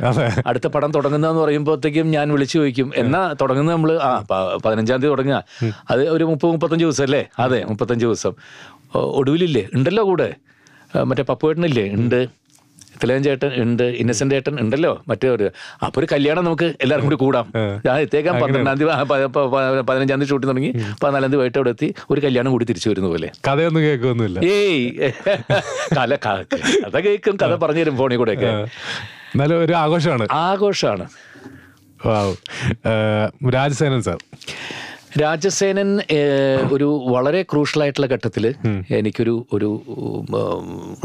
[0.50, 4.10] അടുത്ത പടം തുടങ്ങുന്നതെന്ന് പറയുമ്പോഴത്തേക്കും ഞാൻ വിളിച്ചു ചോദിക്കും എന്നാ തുടങ്ങുന്നത് നമ്മൾ ആ
[4.64, 5.38] പതിനഞ്ചാം തീയതി തുടങ്ങുക.
[5.92, 8.34] അത് ഒരു മുപ്പത് മുപ്പത്തഞ്ച് ദിവസം അല്ലേ അതെ മുപ്പത്തഞ്ച് ദിവസം.
[9.20, 9.64] ഒടുവിലില്ലേ?
[9.74, 10.28] ഉണ്ടല്ലോ കൂടെ.
[11.10, 11.86] മറ്റേ പപ്പുവേട്ടനില്ലേ?
[12.00, 12.20] ഉണ്ട്.
[13.02, 15.46] തിലകൻ ചേട്ടൻ ഉണ്ട് ഇന്നസെന്റ് ചേട്ടൻ ഉണ്ടല്ലോ മറ്റേ ഒരു.
[15.86, 17.46] അപ്പൊ ഒരു കല്യാണം നമുക്ക് എല്ലാവരും കൂടി കൂടാം.
[17.86, 19.26] ഞാൻ എത്തേക്കാൻ പന്ത്രണ്ടാം തീയതി
[19.90, 20.70] പതിനഞ്ചാം തീയതി ഷൂട്ടിംഗ് തുടങ്ങി
[21.02, 23.30] പതിനാലാം തീയതി വൈകിട്ട് അവിടെ എത്തി ഒരു കല്യാണം കൂടി തിരിച്ചു വരുന്ന പോലെ.
[23.48, 25.10] കഥയൊന്നും കേൾക്കൊന്നുമില്ല ഏയ്
[25.98, 28.52] കല കഥ കേൾക്കും കഥ പറഞ്ഞു തരും ഫോണിൽ കൂടെ ഒക്കെ.
[29.32, 30.26] എന്നാലും ഒരു ആഘോഷമാണ്.
[30.46, 31.06] ആഘോഷമാണ്.
[33.56, 34.18] രാജസേനൻ സാർ.
[35.20, 35.88] രാജസേനൻ
[36.74, 38.44] ഒരു വളരെ ക്രൂഷ്യൽ ആയിട്ടുള്ള ഘട്ടത്തിൽ
[38.98, 39.70] എനിക്കൊരു ഒരു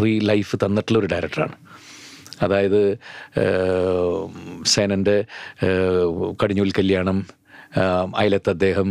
[0.04, 1.56] റീ ലൈഫ് തന്നിട്ടുള്ള ഒരു ഡയറക്ടറാണ്.
[2.42, 2.82] അതായത്
[4.66, 5.18] സേനന്റെ
[6.44, 7.18] കടിഞ്ഞൂൽ കല്യാണം
[8.16, 8.90] അയലത്ത് അദ്ദേഹം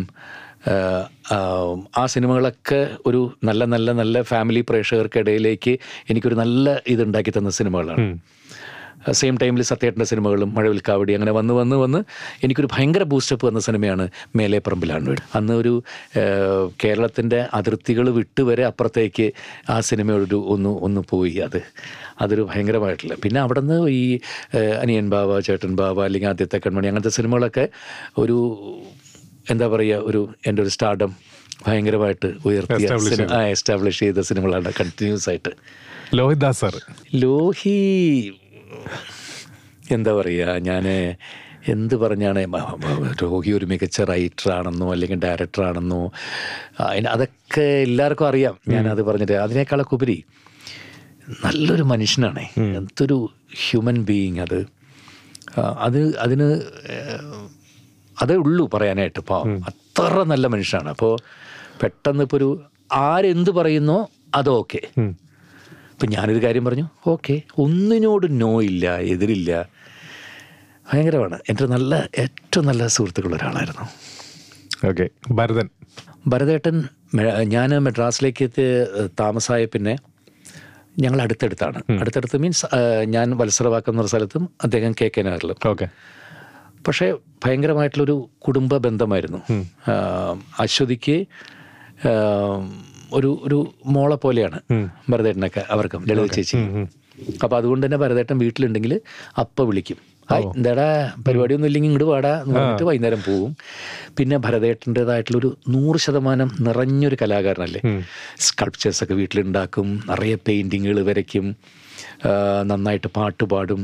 [1.97, 5.79] ആ സിനിമകളൊക്കെ ഒരു നല്ല നല്ല നല്ല ഫാമിലി പ്രേക്ഷകർക്കിടയിലേക്ക്
[6.11, 8.07] എനിക്കൊരു നല്ല ഇതുണ്ടാക്കി തന്ന സിനിമകളാണ്.
[9.13, 11.99] സെയിം ടൈമിൽ സത്യേട്ടന്റെ സിനിമകളും മഴവിൽ കാവടി അങ്ങനെ വന്ന് വന്ന് വന്ന്
[12.45, 15.83] എനിക്കൊരു ഭയങ്കര ബൂസ്റ്റപ്പ് വന്ന സിനിമയാണ് മേലെ പറമ്പിലാണ് വീട് അന്ന് ഒരു
[16.85, 19.33] കേരളത്തിന്റെ അതിർത്തികൾ വിട്ടുവരെ അപ്പുറത്തേക്ക്
[19.71, 21.39] ആ സിനിമയോടൊരു ഒന്ന് ഒന്ന് പോയി.
[21.39, 21.61] അത്
[22.21, 23.15] അതൊരു ഭയങ്കരമായിട്ടുള്ള.
[23.15, 24.21] പിന്നെ അവിടെ നിന്ന് ഈ
[24.83, 27.69] അനിയൻ ബാവ ചേട്ടൻ ബാവ അല്ലെങ്കിൽ ആദ്യത്തെ കൺമണി അങ്ങനത്തെ സിനിമകളൊക്കെ
[28.19, 28.39] ഒരു
[29.51, 31.17] എന്താ പറയുക ഒരു എന്റെ ഒരു സ്റ്റാർഡം
[31.67, 32.87] ഭയങ്കരമായിട്ട് ഉയർത്തിയ
[33.51, 34.21] എസ്റ്റാബ്ലിഷ് ചെയ്ത.
[34.21, 35.53] സിനിമകളാണ് കണ്ടിന്യൂസ് ആയിട്ട്.
[36.15, 36.75] ലോഹിത് ദാസ് സാർ
[37.15, 37.77] ലോഹി
[39.91, 40.85] എന്താ പറയുക ഞാൻ
[41.73, 42.41] എന്ത് പറഞ്ഞാണ്
[43.23, 46.01] രോഗി ഒരു മികച്ച റൈറ്ററാണെന്നോ അല്ലെങ്കിൽ ഡയറക്ടറാണെന്നോ
[46.89, 48.57] അതിന് അതൊക്കെ എല്ലാവർക്കും അറിയാം.
[48.69, 50.19] ഞാനത് പറഞ്ഞിട്ട് അതിനേക്കാളൊക്കെ ഉപരി
[51.45, 52.43] നല്ലൊരു മനുഷ്യനാണ്.
[52.81, 53.19] എന്തൊരു
[53.63, 54.61] ഹ്യൂമൻ ബീയിങ് അത്.
[55.87, 56.49] അത് അതിന്
[58.23, 60.89] അതേ ഉള്ളൂ പറയാനായിട്ട് ഇപ്പോൾ അത്ര നല്ല മനുഷ്യനാണ്.
[60.89, 61.15] അപ്പോൾ
[61.83, 62.51] പെട്ടെന്ന് ഇപ്പോൾ ഒരു
[62.93, 63.99] ആരെന്ത് പറയുന്നോ
[64.35, 64.83] അതോക്കെ
[66.05, 69.51] ഇപ്പം ഞാനൊരു കാര്യം പറഞ്ഞു ഓക്കെ ഒന്നിനോട് നോ ഇല്ല എതിരില്ല.
[70.89, 71.37] ഭയങ്കരമാണ്.
[71.51, 71.93] എന്റെ നല്ല
[72.23, 73.85] ഏറ്റവും നല്ല സുഹൃത്തുക്കളുള്ള ഒരാളായിരുന്നു.
[74.89, 75.05] ഓക്കെ
[75.39, 75.69] ഭരതൻ.
[76.33, 76.77] ഭരതേട്ടൻ
[77.55, 78.67] ഞാൻ മെഡ്രാസിലേക്ക് എത്തി
[79.21, 79.95] താമസമായ പിന്നെ
[81.05, 81.81] ഞങ്ങൾ അടുത്തടുത്താണ്.
[82.01, 82.69] അടുത്തടുത്ത് മീൻസ്
[83.15, 85.89] ഞാൻ വത്സരവാക്കം എന്ന സ്ഥലത്തും അദ്ദേഹം കെ കെ നഗറിലും ഓക്കെ.
[86.89, 87.09] പക്ഷേ
[87.45, 88.19] ഭയങ്കരമായിട്ടുള്ളൊരു
[88.49, 89.41] കുടുംബ ബന്ധമായിരുന്നു
[90.67, 91.19] അശ്വതിക്ക്
[93.19, 93.59] ഒരു ഒരു
[93.95, 94.59] മോളെ പോലെയാണ്
[95.13, 96.59] ഭരതേട്ടനൊക്കെ അവർക്കും ലളിത ചേച്ചി.
[97.45, 98.95] അപ്പോൾ അതുകൊണ്ട് തന്നെ ഭരതേട്ടൻ വീട്ടിലുണ്ടെങ്കിൽ
[99.43, 99.99] അപ്പ വിളിക്കും.
[100.31, 100.47] ഹായ്
[101.25, 103.51] പരിപാടി ഒന്നും ഇല്ലെങ്കിൽ ഇങ്ങോട്ട് വാടാ എന്ന് പറഞ്ഞിട്ട് വൈകുന്നേരം പോവും.
[104.19, 107.83] പിന്നെ ഭരതേട്ടന്റെതായിട്ടുള്ളൊരു നൂറ് ശതമാനം നിറഞ്ഞൊരു കലാകാരനല്ലേ?
[108.47, 111.47] സ്കൾപ്ചേഴ്സ് ഒക്കെ വീട്ടിലുണ്ടാക്കും നിറയെ പെയിന്റിങ്ങുകൾ വരയ്ക്കും
[112.71, 113.83] നന്നായിട്ട് പാട്ട് പാടും.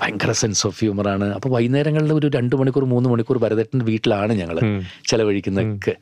[0.00, 4.58] ഭയങ്കര സെൻസ് ഓഫ് ഹ്യൂമറാണ് അപ്പോൾ വൈകുന്നേരങ്ങളിൽ ഒരു രണ്ട് മണിക്കൂർ മൂന്ന് മണിക്കൂർ ഭരതേട്ടന്റെ വീട്ടിലാണ് ഞങ്ങൾ
[5.10, 5.94] ചിലവഴിക്കുന്നതൊക്കെ.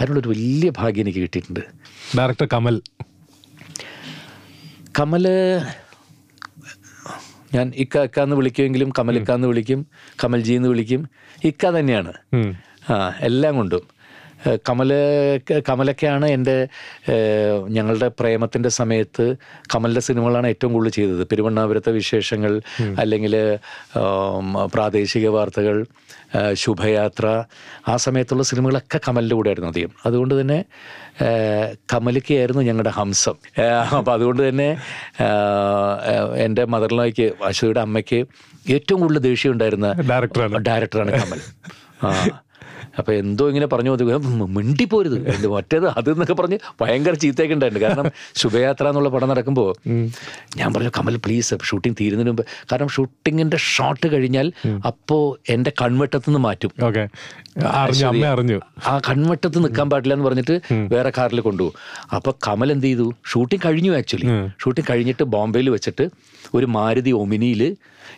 [0.00, 1.62] അതിനുള്ളൊരു വലിയ ഭാഗ്യം എനിക്ക് കിട്ടിയിട്ടുണ്ട്.
[2.18, 2.76] ഡയറക്ടർ കമൽ.
[4.98, 5.26] കമൽ
[7.54, 9.80] ഞാൻ ഇക്ക ഇക്ക എന്ന് വിളിക്കുമെങ്കിലും കമൽ ഇക്ക എന്ന് വിളിക്കും
[10.24, 11.02] കമൽജി എന്ന് വിളിക്കും.
[11.44, 12.12] ഇക്ക തന്നെയാണ്.
[12.90, 13.84] ആ എല്ലാം കൊണ്ടും.
[14.68, 14.90] കമൽ
[15.68, 16.56] കമലൊക്കെയാണ് എന്റെ
[17.76, 19.24] ഞങ്ങളുടെ പ്രേമത്തിന്റെ സമയത്ത്
[19.74, 21.22] കമലിന്റെ സിനിമകളാണ് ഏറ്റവും കൂടുതൽ ചെയ്തത്.
[21.30, 22.52] പെരുവണ്ണാപുരത്തെ വിശേഷങ്ങൾ
[23.02, 23.34] അല്ലെങ്കിൽ
[24.74, 25.78] പ്രാദേശിക വാർത്തകൾ
[26.52, 27.26] ശുഭയാത്ര.
[27.88, 29.92] ആ സമയത്തുള്ള സിനിമകളൊക്കെ കമലിന്റെ കൂടെ ആയിരുന്നു അധികം.
[30.06, 30.64] അതുകൊണ്ട് തന്നെ
[31.92, 33.36] കമലിക്കായിരുന്നു ഞങ്ങളുടെ ഹംസം.
[33.98, 34.68] അപ്പോൾ അതുകൊണ്ട് തന്നെ
[36.44, 38.20] എന്റെ എന്റെ മദർലോയ്ക്ക് അശ്വതിയുടെ അമ്മയ്ക്ക്
[38.70, 40.58] ഏറ്റവും കൂടുതൽ ദേഷ്യം ഉണ്ടായിരുന്ന ഡയറക്ടറാണ്.
[40.68, 41.40] ഡയറക്ടറാണ് കമൽ.
[42.06, 42.10] ആ
[42.98, 43.90] അപ്പൊ എന്തോ ഇങ്ങനെ പറഞ്ഞു
[44.56, 45.16] മിണ്ടിപ്പോരുത്.
[45.34, 47.84] എന്ത് മറ്റേത് അത് എന്നൊക്കെ പറഞ്ഞ് ഭയങ്കര ചീത്തയൊക്കെ ഉണ്ടായിട്ടുണ്ട്.
[47.86, 48.06] കാരണം
[48.42, 49.70] ശുഭയാത്ര എന്നുള്ള പടം നടക്കുമ്പോൾ
[50.60, 52.44] ഞാൻ പറഞ്ഞു കമൽ പ്ലീസ് ഷൂട്ടിംഗ് തീരുന്നതിന് മുമ്പ്.
[52.72, 54.48] കാരണം ഷൂട്ടിങ്ങിന്റെ ഷോട്ട് കഴിഞ്ഞാൽ
[54.90, 55.22] അപ്പോൾ
[55.56, 56.72] എന്റെ കൺവെട്ടത്ത് നിന്ന് മാറ്റും.
[56.88, 57.04] ഓക്കെ.
[57.82, 58.58] അറിഞ്ഞു
[58.90, 60.56] ആ കൺവെട്ടത്ത് നിൽക്കാൻ പാടില്ല എന്ന് പറഞ്ഞിട്ട്
[60.94, 61.76] വേറെ കാറിൽ കൊണ്ടുപോകും.
[62.16, 63.06] അപ്പൊ കമൽ എന്ത് ചെയ്തു?
[63.30, 64.28] ഷൂട്ടിംഗ് കഴിഞ്ഞു ആക്ച്വലി
[64.62, 66.06] ഷൂട്ടിംഗ് കഴിഞ്ഞിട്ട് ബോംബെയിൽ വെച്ചിട്ട്
[66.58, 67.62] ഒരു മാരുതി ഒമിനിയിൽ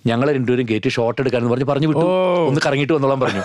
[0.08, 2.04] ഞങ്ങളെ രണ്ടുപേരും കയറ്റി ഷോട്ട് എടുക്കാന്ന് പറഞ്ഞ് പറഞ്ഞു വിട്ടു.
[2.48, 3.42] ഒന്ന് കറങ്ങിട്ട് വന്നോളാൻ പറഞ്ഞു.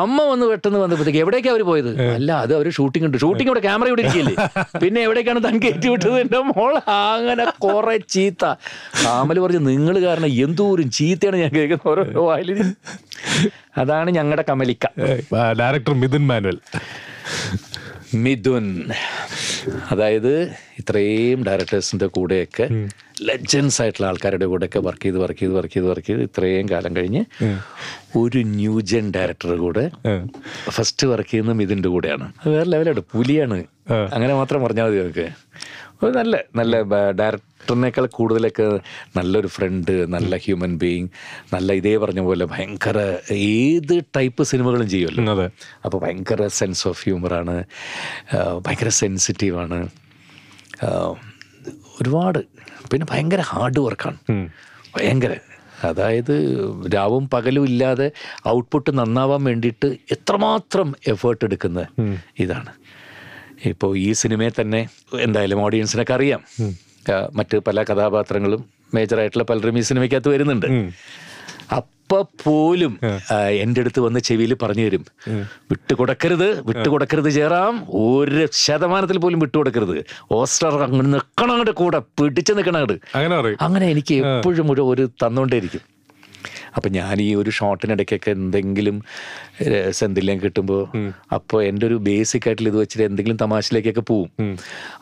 [0.00, 1.90] അമ്മ വന്ന് പെട്ടെന്ന് വന്നപ്പോഴത്തേക്ക് എവിടേക്കാ അവർ പോയത്?
[2.16, 3.18] അല്ല അത് അവർ ഷൂട്ടിംഗ് ഉണ്ട്.
[3.24, 4.34] ഷൂട്ടിംഗ് ഇവിടെ ക്യാമറ ഇവിടെ ഇരിക്കില്ലേ
[4.82, 6.16] പിന്നെ എവിടേക്കാണ് താൻ കയറ്റി വിട്ടത്?
[6.24, 8.44] എന്റെ മോൾ അങ്ങനെ കുറെ ചീത്ത.
[9.04, 12.70] കാമൽ പറഞ്ഞു നിങ്ങൾ കാരണം എന്തോരും ചീത്തയാണ് ഞാൻ കേൾക്കുന്നത് ഓരോ വായിലും.
[13.82, 14.86] അതാണ് ഞങ്ങളുടെ കമലിക്ക.
[15.60, 16.58] ഡയറക്ടർ മിഥുൻ മാനുവൽ.
[18.24, 18.66] മിഥുൻ.
[19.70, 20.42] അതായത്
[20.78, 22.68] ഇത്രയും ഡയറക്ടേഴ്സിന്റെ കൂടെയൊക്കെ
[23.22, 27.24] ലെജൻസ് ആയിട്ടുള്ള ആൾക്കാരുടെ കൂടെയൊക്കെ വർക്ക് ചെയ്ത് വർക്ക് ചെയ്ത് വർക്ക് ചെയ്ത് വർക്ക് ചെയ്ത് ഇത്രയും കാലം കഴിഞ്ഞ്
[28.18, 29.90] ഒരു ന്യൂജൻ ഡയറക്ടറുടെ കൂടെ
[30.70, 32.32] ഫസ്റ്റ് വർക്ക് ചെയ്യുന്ന മിഥുന്റെ കൂടെയാണ്.
[32.40, 33.64] അത് വേറെ ലെവലാണ് പുലിയാണ്.
[34.12, 35.28] അങ്ങനെ മാത്രം പറഞ്ഞാൽ മതി നമുക്ക്.
[36.18, 36.76] നല്ല നല്ല
[37.20, 38.66] ഡയറക്ടറിനേക്കാൾ കൂടുതലൊക്കെ
[39.16, 41.08] നല്ലൊരു ഫ്രണ്ട് നല്ല ഹ്യൂമൻ ബീയിങ്
[41.54, 42.98] നല്ല ഇതേ പറഞ്ഞ പോലെ ഭയങ്കര
[43.36, 45.24] ഏത് ടൈപ്പ് സിനിമകളും ചെയ്യുമല്ലോ.
[45.34, 45.46] അതെ.
[45.84, 47.56] അപ്പോൾ ഭയങ്കര സെൻസ് ഓഫ് ഹ്യൂമറാണ്
[48.66, 49.80] ഭയങ്കര സെൻസിറ്റീവാണ്
[52.00, 52.40] ഒരുപാട്
[52.90, 54.18] പിന്നെ ഭയങ്കര ഹാർഡ് വർക്കാണ്
[54.94, 55.32] ഭയങ്കര.
[55.88, 56.34] അതായത്
[56.94, 58.06] രാവും പകലും ഇല്ലാതെ
[58.48, 61.80] ഔട്ട്പുട്ട് നന്നാവാൻ വേണ്ടിയിട്ട് എത്രമാത്രം എഫേർട്ട് എടുക്കുന്ന
[62.44, 62.70] ഇതാണ്.
[63.70, 64.80] ഇപ്പോൾ ഈ സിനിമയെ തന്നെ
[65.26, 66.40] എന്തായാലും ഓഡിയൻസിനൊക്കെ അറിയാം.
[67.38, 68.62] മറ്റ് പല കഥാപാത്രങ്ങളും
[68.96, 70.66] മേജറായിട്ടുള്ള പലരും ഈ സിനിമയ്ക്കകത്ത് വരുന്നുണ്ട്.
[71.78, 72.94] അപ്പൊ പോലും
[73.64, 75.04] എന്റെ അടുത്ത് വന്ന് ചെവിയിൽ പറഞ്ഞു തരും.
[75.70, 79.96] വിട്ടുകൊടുക്കരുത് വിട്ടുകൊടുക്കരുത് ചേറാം ഒരു ശതമാനത്തിൽ പോലും വിട്ടുകൊടുക്കരുത്.
[80.38, 85.84] ഓസ്റ്റർ അങ്ങനെ നിൽക്കണം അങ്ങോട്ട് കൂടെ പിടിച്ച് നിൽക്കണം അങ്ങോട്ട് അങ്ങനെ എനിക്ക് എപ്പോഴും ഒരു ഒരു തന്നുകൊണ്ടേയിരിക്കും.
[86.76, 88.96] അപ്പം ഞാൻ ഈ ഒരു ഷോട്ടിനിടയ്ക്കൊക്കെ എന്തെങ്കിലും
[89.98, 90.82] സെന്തില്യം കിട്ടുമ്പോൾ
[91.36, 94.30] അപ്പോൾ എന്റെ ഒരു ബേസിക് ആയിട്ടുള്ള ഇത് വെച്ചിട്ട് എന്തെങ്കിലും തമാശയിലേക്കൊക്കെ പോവും.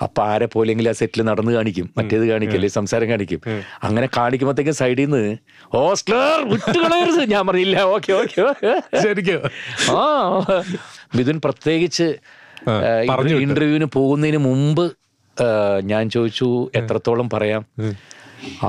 [0.07, 1.87] അപ്പോൾ ആരെ പോലെങ്കിലും ആ സെറ്റിൽ നടന്ന് കാണിക്കും.
[1.99, 3.41] മറ്റേത് കാണിക്കില്ലേ സംസാരം കാണിക്കും.
[3.89, 5.25] അങ്ങനെ കാണിക്കുമ്പോഴത്തേക്കും സൈഡിൽ നിന്ന്
[5.77, 7.23] ഹോസ്റ്റലർ വിട്ടുകളയരുത്.
[7.35, 7.79] ഞാൻ പറഞ്ഞില്ല.
[7.97, 9.41] ഓക്കെ ഓക്കെ ശരിക്കും?
[9.99, 10.05] ആ
[11.17, 12.09] മിഥുൻ പ്രത്യേകിച്ച്.
[13.45, 14.87] ഇന്റർവ്യൂവിന് പോകുന്നതിന് മുമ്പ്
[15.91, 16.47] ഞാൻ ചോദിച്ചു
[16.79, 17.63] എത്രത്തോളം പറയാം?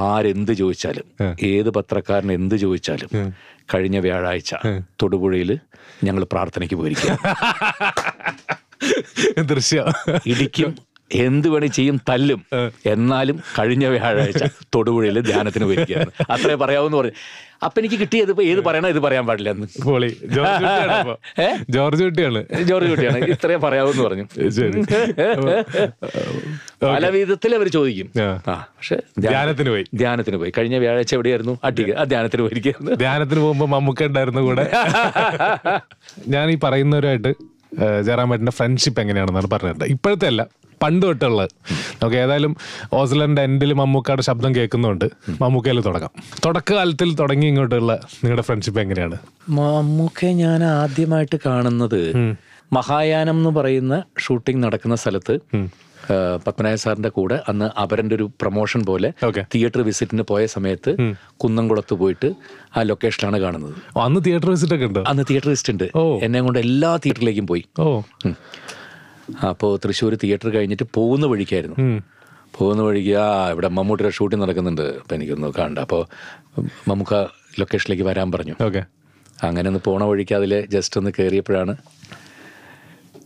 [0.01, 1.03] ആരെന്ത് ചോദിച്ചാലും
[1.47, 3.33] ഏത് പത്രക്കാരൻ എന്ത് ചോദിച്ചാലും
[3.73, 4.55] കഴിഞ്ഞ വ്യാഴാഴ്ച
[5.01, 5.59] തൊടുപുഴയിൽ
[6.03, 7.11] ഞങ്ങൾ പ്രാർത്ഥനയ്ക്ക് പോയിരിക്കുക
[9.49, 9.85] ദൃശ്യം.
[10.27, 10.75] ഇടിക്കും
[11.13, 12.45] എന്ത് വേണേ ചെയ്യും തല്ലും.
[12.85, 14.43] എന്നാലും കഴിഞ്ഞ വ്യാഴാഴ്ച
[14.75, 17.11] തൊടുപുഴയിൽ ധ്യാനത്തിന് പോയിരിക്കുകയാണ് അത്രേ പറയാവൂന്ന് പറഞ്ഞു.
[17.65, 20.07] അപ്പൊ എനിക്ക് കിട്ടിയത് ഇപ്പൊ ഏത് പറയണോ ഇത് പറയാൻ പാടില്ല എന്ന് പൊളി.
[21.69, 22.45] ജോർജ് കുട്ടിയാണ്?
[22.63, 23.17] ജോർജ് കുട്ടിയാണ്.
[23.17, 24.25] ഇത്രേ പറയാവൂന്ന് പറഞ്ഞു.
[26.83, 28.21] പല വിധത്തിൽ അവർ ചോദിക്കും.
[28.21, 28.41] ആ.
[28.47, 29.83] ആ പക്ഷെ ധ്യാനത്തിന് പോയി.
[29.95, 30.53] ധ്യാനത്തിന് പോയി.
[30.57, 31.59] കഴിഞ്ഞ വ്യാഴാഴ്ച എവിടെയായിരുന്നു?
[31.63, 31.91] അട്ടിക്ക്.
[31.91, 34.71] ആ ധ്യാനത്തിന് പോയിരിക്കുന്നു ധ്യാനത്തിന് പോകുമ്പോ മമ്മൂക്ക ഉണ്ടായിരുന്നു കൂടെ.
[36.27, 37.33] ഞാൻ ഈ പറയുന്നവരുമായിട്ട്
[38.01, 39.85] ജയറാമേട്ടന്റെ ഫ്രണ്ട്ഷിപ്പ് എങ്ങനെയാണെന്നാണ് പറഞ്ഞത്.
[39.85, 40.60] ഇപ്പോഴത്തെ അല്ല.
[40.81, 41.49] പണ്ട് തൊട്ടുള്ളത്.
[42.01, 42.57] നമുക്ക് ഏതായാലും
[42.93, 45.05] ഓസ്ലന്റെ എൻഡിൽ മമ്മൂക്കയുടെ ശബ്ദം കേൾക്കുന്നുണ്ട്.
[45.41, 46.11] മമ്മൂക്കയിൽ തുടങ്ങാം.
[46.45, 49.17] തുടക്കകാലത്തിൽ തുടങ്ങി ഇങ്ങോട്ടുള്ള നിങ്ങളുടെ ഫ്രണ്ട്ഷിപ്പ് എങ്ങനെയാണ്?
[49.49, 52.01] മമ്മൂക്കെ ഞാൻ ആദ്യമായിട്ട് കാണുന്നത്
[52.73, 55.37] മഹായാനം എന്ന് പറയുന്ന ഷൂട്ടിംഗ് നടക്കുന്ന സ്ഥലത്ത്.
[56.47, 59.11] പത്മനായ സാറിന്റെ കൂടെ അന്ന് അവരന്റെ ഒരു പ്രൊമോഷൻ പോലെ
[59.55, 62.33] തിയേറ്റർ വിസിറ്റിന് പോയ സമയത്ത് കുന്നംകുളത്ത് പോയിട്ട്
[62.77, 63.99] ആ ലൊക്കേഷനാണ് കാണുന്നത്.
[63.99, 64.99] അന്ന് തിയേറ്റർ വിസിറ്റ് ഒക്കെ ഉണ്ട്?
[65.07, 65.83] അന്ന് തിയേറ്റർ വിസിറ്റ് ഉണ്ട്.
[66.25, 67.63] എന്നെ കൊണ്ട് എല്ലാ തിയേറ്ററിലേക്കും പോയി.
[69.49, 71.77] അപ്പോൾ തൃശ്ശൂർ തിയേറ്റർ കഴിഞ്ഞിട്ട് പോകുന്ന വഴിക്കായിരുന്നു.
[72.57, 74.85] പോകുന്ന വഴിക്ക് ആ ഇവിടെ മമ്മൂട്ടിയുടെ ഷൂട്ടിംഗ് നടക്കുന്നുണ്ട്.
[75.01, 76.01] അപ്പോൾ എനിക്കൊന്ന് കാണണ്ട അപ്പോൾ
[76.89, 77.13] മമ്മൂക്ക
[77.59, 78.55] ലൊക്കേഷനിലേക്ക് വരാൻ പറഞ്ഞു.
[78.67, 78.81] ഓക്കെ
[79.47, 81.75] അങ്ങനെ ഒന്ന് പോണ വഴിക്ക് അതിൽ ജസ്റ്റ് ഒന്ന് കയറിയപ്പോഴാണ്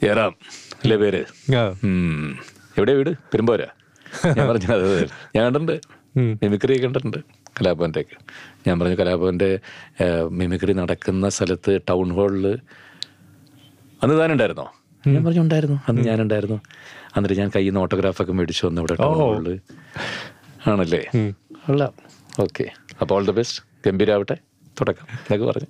[0.10, 0.34] ഏറാം
[0.84, 1.21] അല്ലേ പേര്.
[2.77, 3.12] എവിടെ വീട്?
[3.34, 3.69] പെരുമ്പോരാ
[4.38, 5.05] ഞാൻ പറഞ്ഞു അതെ
[5.36, 5.75] ഞാൻ കണ്ടിട്ടുണ്ട്.
[6.41, 7.17] മിമിക്രി കണ്ടിട്ടുണ്ട്.
[7.58, 8.17] കലാഭവന്റെ ഒക്കെ
[8.67, 9.49] ഞാൻ പറഞ്ഞു കലാഭവന്റെ
[10.39, 12.45] മിമിക്രി നടക്കുന്ന സ്ഥലത്ത് ടൗൺ ഹാളിൽ
[14.03, 14.67] അന്ന് താനുണ്ടായിരുന്നോ
[15.13, 15.78] ഞാൻ പറഞ്ഞുണ്ടായിരുന്നു.
[15.89, 16.58] അന്ന് ഞാനുണ്ടായിരുന്നു.
[17.18, 18.96] എന്നിട്ട് ഞാൻ കയ്യിൽ നിന്ന് ഓട്ടോഗ്രാഫൊക്കെ മേടിച്ചു വന്നു ഇവിടെ
[20.72, 21.02] ആണല്ലേ?
[21.65, 21.94] കൊള്ളാം.
[22.39, 22.65] ഓക്കെ.
[23.02, 24.36] അപ്പോൾ ഓൾ ദ ബെസ്റ്റ് ഗംഭീരാവട്ടെ.
[24.80, 25.08] തുടക്കം.
[25.15, 25.70] എന്നൊക്കെ പറഞ്ഞു.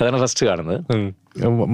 [0.00, 0.78] അതാണ് ഫസ്റ്റ് കാണുന്നത്.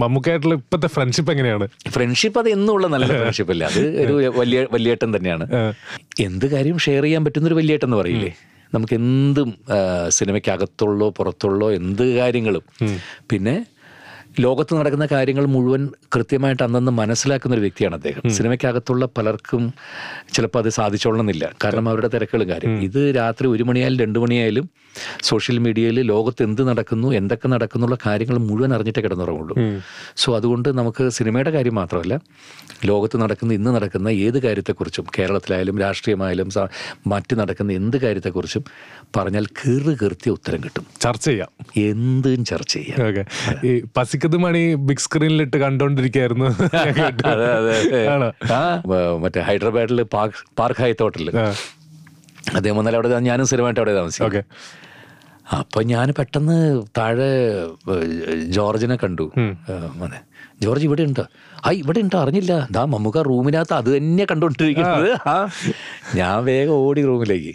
[0.02, 1.66] മമ്മൂക്കായിട്ടുള്ള ഇപ്പത്തെ ഫ്രണ്ട്ഷിപ്പ് എങ്ങനെയാണ്?
[1.96, 3.64] ഫ്രണ്ട്ഷിപ്പ് അത് എന്നുള്ള നല്ല ഫ്രണ്ട്ഷിപ്പ് അല്ല?
[3.64, 5.46] അത് ഒരു വലിയ വലിയേട്ടൻ തന്നെയാണ്.
[6.20, 8.32] എന്ത് കാര്യം ഷെയർ ചെയ്യാൻ പറ്റുന്ന ഒരു വലിയേട്ടൻ എന്ന് പറയില്ലേ?
[8.74, 9.50] നമുക്ക് എന്തും
[10.08, 12.64] സിനിമയ്ക്കകത്തുള്ളോ പുറത്തുള്ളോ എന്ത് കാര്യങ്ങളും.
[13.30, 13.56] പിന്നെ
[14.44, 15.82] ലോകത്ത് നടക്കുന്ന കാര്യങ്ങൾ മുഴുവൻ
[16.14, 18.22] കൃത്യമായിട്ട് അന്നന്ന് മനസ്സിലാക്കുന്ന ഒരു വ്യക്തിയാണ് അദ്ദേഹം.
[18.36, 19.62] സിനിമയ്ക്കകത്തുള്ള പലർക്കും
[20.34, 21.44] ചിലപ്പോൾ അത് സാധിച്ചോളണമെന്നില്ല.
[21.64, 22.74] കാരണം അവരുടെ തിരക്കുകളും കാര്യം.
[22.88, 24.66] ഇത് രാത്രി ഒരു മണിയായാലും രണ്ട് മണിയായാലും
[25.28, 29.54] സോഷ്യൽ മീഡിയയിൽ ലോകത്ത് എന്ത് നടക്കുന്നു എന്തൊക്കെ നടക്കുന്നുള്ള കാര്യങ്ങൾ മുഴുവൻ അറിഞ്ഞിട്ടേ കിടന്നുറങ്ങുള്ളൂ.
[30.16, 32.14] സോ അതുകൊണ്ട് നമുക്ക് സിനിമയുടെ കാര്യം മാത്രമല്ല
[32.90, 36.50] ലോകത്ത് നടക്കുന്ന ഇന്ന് നടക്കുന്ന ഏത് കാര്യത്തെക്കുറിച്ചും കേരളത്തിലായാലും രാഷ്ട്രീയമായാലും
[37.06, 38.64] മറ്റ് നടക്കുന്ന എന്ത് കാര്യത്തെക്കുറിച്ചും
[39.16, 40.84] പറഞ്ഞാൽ കീറ് കീർത്തിയ ഉത്തരം കിട്ടും.
[41.00, 41.50] ചർച്ച ചെയ്യാം.
[41.90, 42.98] എന്തും ചർച്ച ചെയ്യാം.
[43.68, 46.48] ഈ പസിക്കത് മണി ബിഗ് സ്ക്രീനിലിട്ട് കണ്ടോണ്ടിരിക്കായിരുന്നു.
[49.24, 51.46] മറ്റേ ഹൈദരാബാദിൽ പാർക്ക് പാർക്ക് ഹൈത്ത് ഹോട്ടലിൽ ആ,
[52.54, 54.26] അദ്ദേഹം വന്നാൽ അവിടെ ഞാനും സ്ഥിരമായിട്ട് അവിടെ താമസിക്കും.
[54.26, 54.42] ഓക്കെ.
[55.58, 56.58] അപ്പൊ ഞാൻ പെട്ടെന്ന്
[56.98, 57.28] താഴെ
[58.56, 59.26] ജോർജിനെ കണ്ടു.
[60.04, 60.18] അതെ
[60.62, 61.24] ജോർജ് ഇവിടെ ഉണ്ടോ?
[61.66, 62.16] ആ ഇവിടെ ഉണ്ടോ?
[62.18, 62.52] അറിഞ്ഞില്ല.
[62.70, 65.10] ദാ മമ്മൂക്ക റൂമിനകത്ത് അത് തന്നെ കണ്ടുകൊണ്ടിരിക്കുന്നത്
[66.18, 67.54] ഞാൻ വേഗം ഓടി റൂമിലേക്ക്.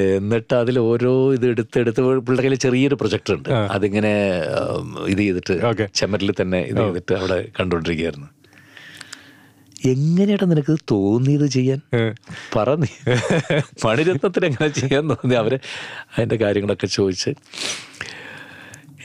[0.00, 3.48] എന്നിട്ട് അതിൽ ഓരോ ഇത് എടുത്തെടുത്ത് പിള്ളേരുടെ കയ്യിൽ ചെറിയൊരു പ്രൊജക്ടർ ഉണ്ട്.
[3.48, 4.40] അതിങ്ങനെ
[5.06, 5.86] ഇത് ചെയ്തിട്ട്.
[5.94, 8.26] ചെമ്മരിൽ തന്നെ ഇത് ചെയ്തിട്ട് അവിടെ കണ്ടുകൊണ്ടിരിക്കുകയായിരുന്നു.
[9.84, 11.80] എങ്ങനെയാണ് നിനക്ക് തോന്നിയത് ചെയ്യാൻ?
[12.56, 13.14] പറഞ്ഞു നീ.
[13.84, 15.34] മണിരത്നത്തിന് എങ്ങനെ ചെയ്യാൻ തോന്നി?
[15.34, 15.54] അവർ
[16.18, 17.30] അതിന്റെ കാര്യങ്ങളൊക്കെ ചോദിച്ച്.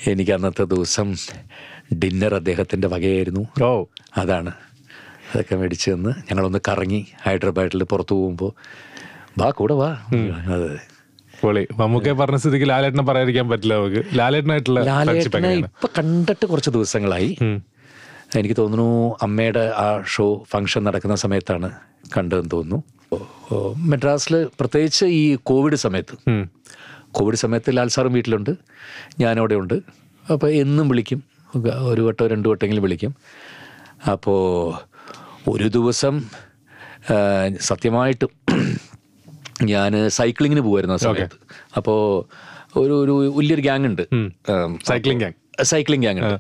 [0.08, 1.16] എനിക്ക് അന്നത്തെ ദിവസം
[1.94, 3.64] ഡിന്നർ അദ്ദേഹത്തിന്റെ വകയായിരുന്നു.
[3.64, 3.86] ഓ.
[4.18, 4.52] അതാണ്.
[5.36, 8.54] അതൊക്കെ മേടിച്ച് തന്ന് ഞങ്ങളൊന്ന് കറങ്ങി ഹൈദരാബാദിൽ പുറത്തു പോകുമ്പോൾ
[9.40, 9.90] വാ കൂടെ വാ.
[10.56, 10.72] അതെ
[11.42, 11.64] പൊളി.
[11.80, 14.02] മമ്മൂക്കെ പറഞ്ഞ സ്ഥിതിക്ക് ലാലേട്ടനെ പറയാതിരിക്കാൻ പറ്റില്ല നമുക്ക്.
[14.20, 17.30] ലാലേട്ടനായിട്ടുള്ള ലാലേട്ടനെ ഇപ്പൊ കണ്ടിട്ട് കുറച്ച് ദിവസങ്ങളായി.
[18.40, 21.70] എനിക്ക് തോന്നുന്നു അമ്മയുടെ ആ ഷോ ഫംഗ്ഷൻ നടക്കുന്ന സമയത്താണ്
[22.18, 22.80] കണ്ടതെന്ന് തോന്നുന്നു.
[23.92, 26.16] മദ്രാസിൽ പ്രത്യേകിച്ച് ഈ കോവിഡ് സമയത്ത്.
[27.18, 28.54] കോവിഡ് സമയത്ത് ലാൽ സാറും വീട്ടിലുണ്ട്.
[29.20, 29.76] ഞാനവിടെ ഉണ്ട്
[30.34, 31.20] അപ്പോൾ എന്നും വിളിക്കും.
[31.92, 33.12] ഒരു വട്ടോ രണ്ട് വട്ടെങ്കിലും വിളിക്കും.
[34.14, 34.40] അപ്പോൾ
[35.54, 36.16] ഒരു ദിവസം
[37.70, 38.32] സത്യമായിട്ടും
[39.72, 41.38] ഞാൻ സൈക്ലിങ്ങിന് പോകുമായിരുന്നു ആ സമയത്ത്.
[41.80, 42.00] അപ്പോൾ
[42.82, 44.04] ഒരു ഒരു വലിയൊരു ഗ്യാങ് ഉണ്ട്.
[44.92, 46.38] സൈക്ലിംഗ് ഗ്യാങ് സൈക്ലിംഗ് ഗ്യാങ് ഉണ്ട്?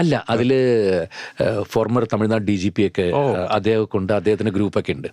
[0.00, 0.50] അല്ല അതിൽ
[1.72, 3.06] former Tamil Nadu D G P ഒക്കെ
[3.56, 5.08] അദ്ദേഹമൊക്കെ ഉണ്ട് അദ്ദേഹത്തിന്റെ ഗ്രൂപ്പൊക്കെ ഉണ്ട്.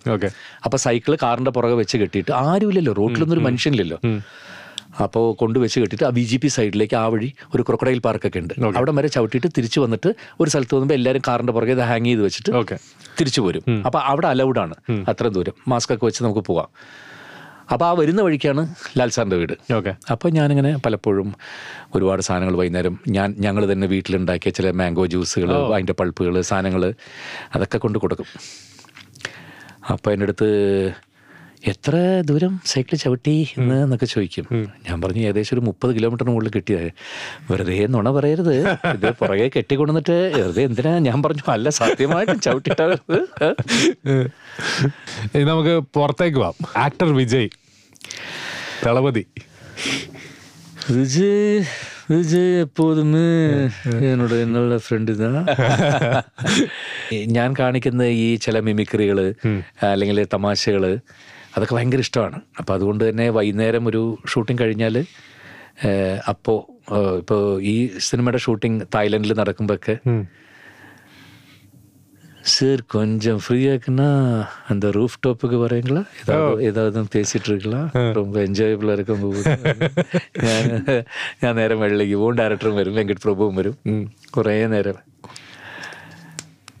[0.64, 2.92] അപ്പൊ സൈക്കിൾ കാറിന്റെ പുറകെ വെച്ച് കെട്ടിയിട്ട് ആരുമില്ലല്ലോ.
[3.00, 3.98] റോട്ടിലൊന്നും ഒരു മനുഷ്യനില്ലല്ലോ.
[5.04, 8.54] അപ്പോൾ കൊണ്ടുവച്ച് കെട്ടിട്ട് ആ ബി ജി പി സൈഡിലേക്ക് ആ വഴി ഒരു ക്രൊക്കഡൈൽ പാർക്കൊക്കെ ഉണ്ട്.
[8.78, 12.52] അവിടെ വരെ ചവിട്ടിയിട്ട് തിരിച്ചു വന്നിട്ട് ഒരു സ്ഥലത്ത് വന്നുമ്പോൾ എല്ലാവരും കാറിന്റെ പുറകെ ഇത് ഹാങ് ചെയ്ത് വെച്ചിട്ട്
[12.60, 12.78] ഓക്കെ
[13.18, 14.76] തിരിച്ചു പോരും അപ്പോൾ അവിടെ അലൗഡ് ആണ്
[15.12, 15.56] അത്രയും ദൂരം.
[15.72, 16.68] മാസ്ക് ഒക്കെ വെച്ച് നമുക്ക് പോവാം.
[17.74, 18.62] അപ്പോൾ ആ വരുന്ന വഴിക്കാണ്
[18.98, 19.54] ലാൽ സാറിന്റെ വീട്.
[19.78, 21.30] ഓക്കെ അപ്പോൾ ഞാനിങ്ങനെ പലപ്പോഴും
[21.96, 26.82] ഒരുപാട് സാധനങ്ങൾ വൈകുന്നേരം ഞാൻ ഞങ്ങൾ തന്നെ വീട്ടിലുണ്ടാക്കിയ ചില മാംഗോ ജ്യൂസുകൾ അതിന്റെ പൾപ്പുകൾ സാധനങ്ങൾ
[27.56, 28.28] അതൊക്കെ കൊണ്ട് കൊടുക്കും.
[29.94, 30.48] അപ്പോൾ എന്റെ അടുത്ത്
[31.71, 31.95] എത്ര
[32.25, 34.45] ദൂരം സൈക്കിൾ ചവിട്ടി എന്ന് എന്നൊക്കെ ചോദിക്കും
[34.87, 36.87] ഞാൻ പറഞ്ഞു ഏകദേശം ഒരു മുപ്പത് കിലോമീറ്ററിന് മുകളിൽ കിട്ടിയത്
[37.49, 38.55] വെറുതെ നുണ പറയരുത്
[38.93, 42.87] ഇത് പുറകെ കെട്ടിക്കൊണ്ടുവന്നിട്ട് വെറുതെ എന്തിനാ ഞാൻ പറഞ്ഞു അല്ല സത്യമായിട്ടും ചവിട്ടിട്ടാ
[45.31, 47.49] ഇനി നമുക്ക് പുറത്തേക്ക് പോവാം ആക്ടർ വിജയ്
[48.85, 49.25] തളപതി
[50.91, 51.59] விஜய்
[52.11, 53.27] விஜய் எப்போதுமே
[54.07, 55.43] என்னோட நல்ல ഫ്രണ്ട് ഇതാ
[57.35, 59.19] ഞാൻ കാണിക്കുന്ന ഈ ചില മിമിക്രികൾ
[59.89, 60.83] അല്ലെങ്കിൽ തമാശകൾ
[61.55, 64.97] അതൊക്കെ ഭയങ്കര ഇഷ്ടമാണ് അപ്പോൾ അതുകൊണ്ട് തന്നെ വൈകുന്നേരം ഒരു ഷൂട്ടിംഗ് കഴിഞ്ഞാൽ
[66.29, 66.59] അപ്പോൾ
[67.17, 69.95] ഇപ്പോൾ ഈ സിനിമയുടെ ഷൂട്ടിംഗ് തായ്ലൻഡിൽ നടക്കുമ്പോഴൊക്കെ
[72.51, 74.07] சார் கொஞ்சம் ஃப்ரீயா இருக்குன்னா
[74.69, 79.21] அந்த ரூஃப் டாப்புக்கு வரீங்களா ஏதாவது ஏதாவது பேசிட்டு இருக்கலாம் ரொம்ப എൻജോയബിൾ இருக்கும்
[80.45, 80.65] ഞാൻ
[81.43, 83.75] ഞാൻ നേരം വെള്ളിലേക്ക് പോകും ഡയറക്ടറും വരും വെങ്കട് പ്രഭുവും വരും
[84.31, 84.97] കുറേ നേരം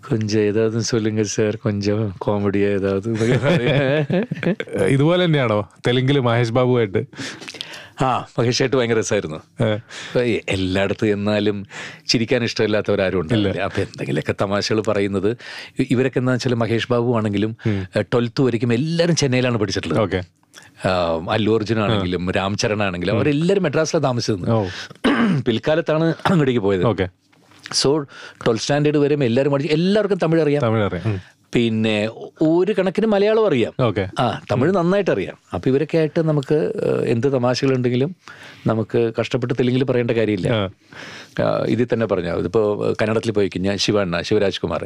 [0.08, 3.08] കൊഞ്ചം ஏதாவது சொல்லுங்க സാർ കൊഞ്ചം കോമഡി ഏതാവത്
[4.94, 5.58] ഇതുപോലെ തന്നെയാണോ?
[5.86, 7.02] തെലുങ്കിൽ മഹേഷ് ബാബുവായിട്ട്?
[8.04, 9.38] ആ മഹേഷായിട്ട് ഭയങ്കര രസമായിരുന്നു
[10.54, 11.58] എല്ലായിടത്തും എന്നാലും
[12.10, 15.30] ചിരിക്കാൻ ഇഷ്ടമില്ലാത്തവരാരും ഉണ്ടല്ല അപ്പം എന്തെങ്കിലുമൊക്കെ തമാശകൾ പറയുന്നത്.
[15.94, 17.52] ഇവരൊക്കെ എന്താ വെച്ചാൽ മഹേഷ് ബാബു ആണെങ്കിലും
[18.12, 20.00] ട്വൽത്ത് വരയ്ക്കും എല്ലാവരും ചെന്നൈയിലാണ് പഠിച്ചിട്ടുള്ളത്.
[20.06, 20.20] ഓക്കെ.
[21.36, 24.46] അല്ലു അർജുൻ ആണെങ്കിലും രാംചരൺ ആണെങ്കിലും അവരെല്ലാവരും മെഡ്രാസിലാണ് താമസിച്ചത്
[25.46, 26.84] പിൽക്കാലത്താണ് അങ്ങോട്ടേക്ക് പോയത്.
[26.92, 27.06] ഓക്കെ.
[27.72, 27.88] സോ
[28.44, 30.62] ട്വൽത്ത് സ്റ്റാൻഡേർഡ് വരെ എല്ലാവരും പഠിച്ചു എല്ലാവർക്കും തമിഴ് അറിയാം.
[31.54, 31.94] പിന്നെ
[32.46, 33.72] ഒരു കണക്കിന് മലയാളം അറിയാം.
[34.22, 35.36] ആ തമിഴ് നന്നായിട്ട് അറിയാം.
[35.54, 36.58] അപ്പോൾ ഇവരൊക്കെ ആയിട്ട് നമുക്ക്
[37.12, 38.10] എന്ത് തമാശകളുണ്ടെങ്കിലും
[38.70, 40.48] നമുക്ക് കഷ്ടപ്പെട്ട് തെലുങ്കിൽ പറയേണ്ട കാര്യമില്ല.
[41.74, 42.66] ഇതിൽ തന്നെ പറഞ്ഞു ഇതിപ്പോൾ
[43.00, 44.84] കന്നഡത്തിൽ പോയി കഴിഞ്ഞാൽ ശിവണ്ണ ശിവരാജ് കുമാർ.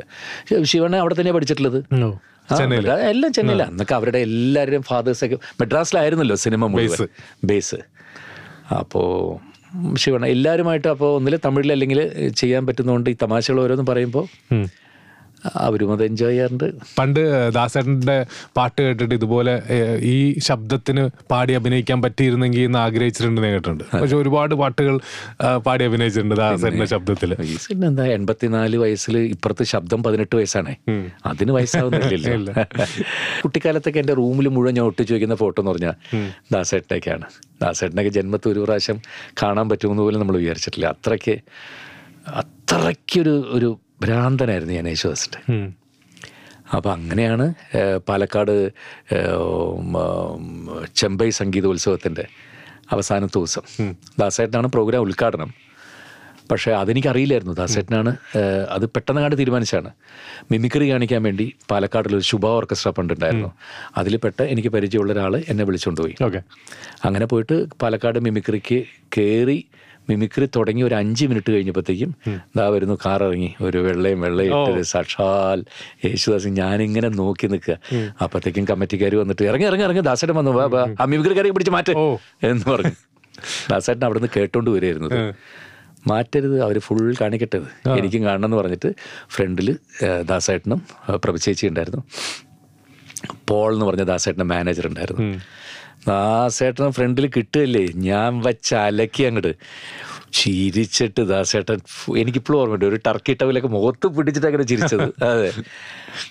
[0.73, 1.79] ശിവണ്ണ അവിടെ തന്നെയാണ് പഠിച്ചിട്ടുള്ളത്?
[3.13, 3.63] എല്ലാം ചെന്നൈയില.
[3.73, 6.67] അന്നൊക്കെ അവരുടെ എല്ലാവരുടെയും ഫാദേഴ്സൊക്കെ മെഡ്രാസിലായിരുന്നല്ലോ സിനിമ
[7.51, 7.81] ബേസ്.
[8.81, 9.09] അപ്പോൾ
[9.97, 12.01] ശിവണ്ണ എല്ലാവരുമായിട്ട് അപ്പോൾ ഒന്നിൽ തമിഴിൽ അല്ലെങ്കിൽ
[12.41, 14.27] ചെയ്യാൻ പറ്റുന്നതുകൊണ്ട് ഈ തമാശകൾ ഓരോന്നും പറയുമ്പോൾ.
[15.65, 16.67] അവരും അത് എൻജോയ് ചെയ്യാറുണ്ട്.
[16.99, 17.21] പണ്ട്
[17.57, 18.17] ദാസേട്ടന്റെ
[18.57, 19.55] പാട്ട് കേട്ടിട്ട് ഇതുപോലെ
[20.13, 20.17] ഈ
[20.49, 23.85] ശബ്ദത്തിന് പാടി അഭിനയിക്കാൻ പറ്റിയിരുന്നെങ്കിൽ എന്ന് ആഗ്രഹിച്ചിട്ടുണ്ട് ഞാൻ കേട്ടിട്ടുണ്ട്.
[24.03, 24.97] പക്ഷെ ഒരുപാട് പാട്ടുകൾ
[25.67, 27.33] പാടി അഭിനയിച്ചിട്ടുണ്ട് ദാസേട്ടന്റെ ശബ്ദത്തിൽ.
[27.91, 30.75] എന്താ എൺപത്തിനാല് വയസ്സിൽ ഇപ്പുറത്ത് ശബ്ദം പതിനെട്ട് വയസ്സാണേ.
[31.33, 32.67] അതിന് വയസ്സാവുന്നില്ല
[33.43, 35.95] കുട്ടിക്കാലത്തൊക്കെ എന്റെ റൂമിൽ മുഴുവൻ ഞാൻ ഒട്ടിച്ചു വയ്ക്കുന്ന ഫോട്ടോ എന്ന് പറഞ്ഞാൽ
[36.55, 37.27] ദാസേട്ടനൊക്കെയാണ്
[37.63, 38.99] ദാസേട്ടനൊക്കെ ജന്മത്ത് ഒരു പ്രാവശ്യം
[39.43, 40.87] കാണാൻ പറ്റുമെന്ന് പോലും നമ്മൾ വിചാരിച്ചിട്ടില്ല.
[40.95, 41.35] അത്രയ്ക്ക്
[42.41, 43.71] അത്രയ്ക്കൊരു ഒരു
[44.03, 45.41] ഭ്രാന്തനായിരുന്നു ഞാൻ യേശുദാസിന്റെ
[46.77, 47.47] അപ്പോൾ അങ്ങനെയാണ്
[48.09, 48.55] പാലക്കാട്
[50.97, 52.25] ചെമ്പൈ സംഗീതോത്സവത്തിന്റെ
[52.95, 53.65] അവസാനത്തെ ദിവസം.
[54.19, 55.51] ദാസേട്ടനാണ് പ്രോഗ്രാം ഉദ്ഘാടനം.
[56.51, 58.13] പക്ഷേ അതെനിക്കറിയില്ലായിരുന്നു ദാസേട്ടനാണ്
[58.75, 59.91] അത് പെട്ടെന്ന് കണ്ട് തീരുമാനിച്ചാണ്
[60.53, 63.51] മിമിക്രി കാണിക്കാൻ വേണ്ടി പാലക്കാടിലൊരു ശുഭ ഓർക്കസ്ട്ര പണ്ടുണ്ടായിരുന്നു
[63.97, 66.15] അതിൽ പെട്ട എനിക്ക് പരിചയമുള്ള ഒരാൾ എന്നെ വിളിച്ചുകൊണ്ട് പോയി.
[66.25, 66.41] ഓക്കെ.
[67.05, 68.81] അങ്ങനെ പോയിട്ട് പാലക്കാട് മിമിക്രിക്ക്
[69.17, 69.59] കയറി
[70.09, 72.11] മിമിക്രി തുടങ്ങി ഒരു അഞ്ച് മിനിറ്റ് കഴിഞ്ഞപ്പോഴത്തേക്കും
[72.57, 75.65] ദാ വരുന്നു കാർ ഇറങ്ങി ഒരു വെള്ളയും വെള്ളയും ഇട്ടൊരു സാക്ഷാൽ
[76.07, 77.77] യേശുദാസ് ഞാനിങ്ങനെ നോക്കി നിൽക്കുക.
[78.23, 80.01] അപ്പോഴത്തേക്കും കമ്മിറ്റിക്കാർ വന്നിട്ട് ഇറങ്ങി ഇറങ്ങി ഇറങ്ങി.
[80.01, 80.51] ദാസേട്ടൻ വന്നു.
[81.01, 81.93] ആ മിമിക്രിക്കാരെ പിടിച്ച് മാറ്റ്
[82.47, 82.95] എന്ന് പറഞ്ഞു.
[83.71, 85.35] ദാസേട്ടൻ അവിടെ നിന്ന് കേട്ടോണ്ട് വരുമായിരുന്നത്
[86.09, 86.63] മാറ്റരുത്.
[86.63, 87.89] അവർ ഫുൾ കാണിക്കട്ടത്.
[87.99, 88.91] എനിക്കും കാണണം എന്ന് പറഞ്ഞിട്ട്
[89.31, 89.69] ഫ്രണ്ടിൽ
[90.31, 90.83] ദാസേട്ടനും
[91.25, 92.03] പ്രഭചേച്ചി ഉണ്ടായിരുന്നു.
[93.49, 95.25] പോൾ എന്ന് പറഞ്ഞ ദാസേട്ടന്റെ മാനേജർ ഉണ്ടായിരുന്നു.
[96.01, 97.85] ദാസേട്ടൻ ഫ്രണ്ടിൽ കിട്ടുകയല്ലേ?
[98.07, 99.53] ഞാൻ വച്ച അലക്കി അങ്ങോട്ട്
[100.39, 101.79] ചിരിച്ചിട്ട് ദാസേട്ടൻ
[102.21, 102.87] എനിക്കിപ്പോഴും ഓർമ്മയുണ്ട്.
[102.87, 105.05] ഒരു ടർക്കി ടവിലൊക്കെ മുഖത്ത് പിടിച്ചിട്ട് അങ്ങനെ ചിരിച്ചത്.
[105.31, 105.49] അതെ.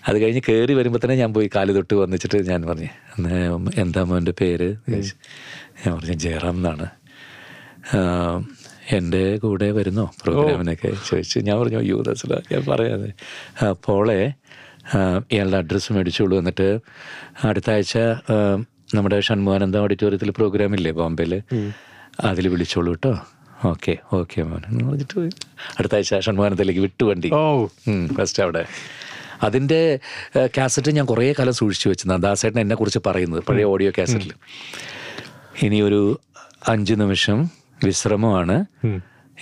[0.07, 3.39] അത് കഴിഞ്ഞ് കയറി വരുമ്പോൾ തന്നെ ഞാൻ പോയി കാൽ തൊട്ട് വന്നിച്ചിട്ട് ഞാൻ പറഞ്ഞു "അന്ന്
[3.83, 4.69] എന്താ മോന്റെ പേര്.
[5.81, 6.87] ഞാൻ പറഞ്ഞു ജയറാം എന്നാണ്.
[8.97, 10.05] എന്റെ കൂടെ വരുന്നോ?
[10.21, 13.09] പ്രോഗ്രാമിനൊക്കെ ചോദിച്ചു ഞാൻ പറഞ്ഞു യു ദസല ഞാൻ പറയാതെ.
[13.65, 14.19] അപ്പോളെ പോളെ
[15.33, 16.35] ഇയാളുടെ അഡ്രസ്സ് മേടിച്ചോളൂ.
[16.41, 16.67] എന്നിട്ട്
[17.43, 17.93] അടുത്ത ആഴ്ച
[18.31, 18.37] ആ,
[18.95, 21.33] നമ്മുടെ ഷൺമുഖാനന്ദ ഓഡിറ്റോറിയത്തിൽ പ്രോഗ്രാം ഇല്ലേ ബോംബെയിൽ
[22.23, 23.13] അതിൽ വിളിച്ചോളൂ കേട്ടോ
[23.65, 25.29] ഓക്കെ ഓക്കെ മോൻ പറഞ്ഞിട്ട് പോയി.
[25.79, 27.29] അടുത്ത ആഴ്ച ഷൺമുഖാനന്ദത്തിലേക്ക് വിട്ടു വണ്ടി.
[27.33, 27.67] ഓ.
[28.13, 28.65] ഫസ്റ്റ് അവിടെ.
[29.43, 29.99] അതിന്റെ
[30.57, 34.33] കാസറ്റ് ഞാൻ കുറേ കാലം സൂക്ഷിച്ചു വെച്ചതാണ് ദാസേട്ടൻ എന്നെ കുറിച്ച് പറയുന്നത് പഴയ ഓഡിയോ കാസറ്റിൽ
[35.63, 36.19] ഇനി ഒരു
[36.67, 37.37] അഞ്ച് നിമിഷം
[37.83, 38.65] വിശ്രമമാണ്.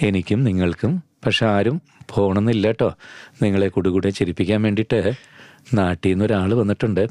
[0.02, 1.04] എനിക്കും നിങ്ങൾക്കും.
[1.26, 2.94] പക്ഷെ ആരും പോകണമെന്നില്ല കേട്ടോ
[3.42, 5.00] നിങ്ങളെ കുടുകൂടെ ചിരിപ്പിക്കാൻ വേണ്ടിയിട്ട്.
[5.74, 7.02] നാട്ടിൽ നിന്ന് ഒരാൾ വന്നിട്ടുണ്ട്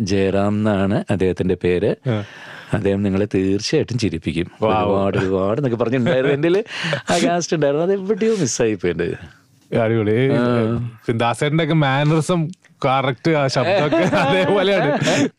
[0.00, 1.90] ജയറാം എന്നാണ് അദ്ദേഹത്തിന്റെ പേര്.
[2.74, 4.48] അദ്ദേഹം നിങ്ങളെ തീർച്ചയായിട്ടും ചിരിപ്പിക്കും.
[4.62, 6.64] ഒരുപാട് ഒരുപാട് എന്നൊക്കെ പറഞ്ഞിട്ടുണ്ടായിരുന്നു എന്റെ
[7.12, 7.84] ആ കാസ്റ്റ് ഉണ്ടായിരുന്നു.
[7.84, 9.18] അത് എവിടെയോ മിസ്സായി പോയിട്ടുണ്ട്
[9.70, 10.16] അടിപൊളി.
[11.06, 12.40] പിന്നെ ദാസേട്ടന്റെ ഒക്കെ മാനറിസം
[12.84, 14.90] കറക്റ്റ് ആ ശബ്ദമൊക്കെ അതേപോലെയാണ്.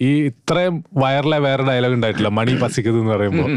[0.01, 2.27] ഈ ഇത്രയും വയറിലെ വേറെ ഡയലോഗ് ഉണ്ടായിട്ടില്ല.
[2.29, 3.51] മണി പസിക്കുന്നത് എന്ന് പറയുമ്പോൾ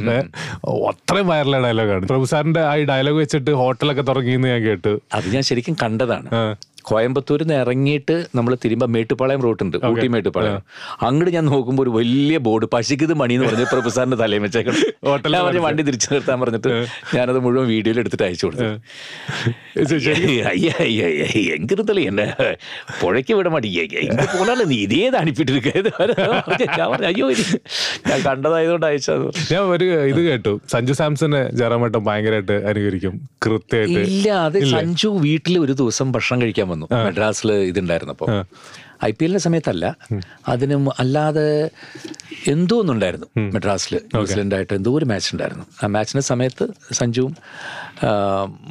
[0.90, 5.00] അത്രയും വയറിലെ ഡയലോഗാണ് പ്രഭു സാറിന്റെ ആ ഡയലോഗ് വെച്ചിട്ട് ഹോട്ടലൊക്കെ തുടങ്ങിയെന്ന് ഞാൻ കേട്ടു.
[5.14, 6.28] അത് ഞാൻ ശരിക്കും കണ്ടതാണ്.
[6.85, 10.61] കോയമ്പത്തൂരിൽ നിന്ന് ഇറങ്ങിയിട്ട് നമ്മൾ തിരുമ്പ മേട്ടുപ്പാളയം റൂട്ടുണ്ട് ഊട്ടി മേട്ടുപ്പാളയം
[11.07, 15.35] അങ്ങോട്ട് ഞാൻ നോക്കുമ്പോൾ ഒരു വലിയ ബോർഡ് പശിക്കത് മണി എന്ന് പറഞ്ഞ് പ്രഭു സാറിന്റെ തലയിൽ വെച്ചേക്കണം ഹോട്ടലിൽ
[15.35, 16.69] ഞാൻ പറഞ്ഞ് വണ്ടി തിരിച്ചു നിർത്താൻ പറഞ്ഞിട്ട്
[17.15, 18.65] ഞാനത് മുഴുവൻ വീഡിയോയിൽ എടുത്തിട്ട് അയച്ചു കൊടുത്തു
[20.51, 21.17] ஐயா ஐயா
[21.55, 22.23] எங்கிருந்தால என்ன
[23.01, 25.69] புழைக்க விட மாட்டீங்க எங்க போனாலும் நீ இதே தான் அனுப்பிட்டு இருக்க
[26.71, 27.43] ഞാൻ പറഞ്ഞു, അയ്യോ ഇത്
[28.09, 33.15] ഞാൻ കണ്ടതായതുകൊണ്ട് അയച്ചത് ഞാൻ ഒരു ഇത് കേട്ടു സഞ്ജു സാംസനെ ജയറാമേട്ടൻ ഭയങ്കരമായിട്ട് അനുകരിക്കും
[33.45, 36.86] കൃത്യമായിട്ട് ഇല്ല അത് സഞ്ജു വീട്ടിൽ ഒരു ദിവസം ഭക്ഷണം കഴിക്കാൻ വന്നു.
[37.06, 38.30] മദ്രാസിൽ ഇതുണ്ടായിരുന്നപ്പോൾ
[39.04, 39.84] ഐ പി എല്ലിന്റെ സമയത്തല്ല.
[40.48, 41.46] അതിനും അല്ലാതെ
[42.52, 45.64] എന്തോ ഒന്നുണ്ടായിരുന്നു മദ്രാസിൽ ന്യൂസിലൻഡായിട്ട് എന്തോ ഒരു മാച്ച് ഉണ്ടായിരുന്നു.
[45.82, 46.66] ആ മാച്ചിന്റെ സമയത്ത്
[47.00, 47.32] സഞ്ജുവും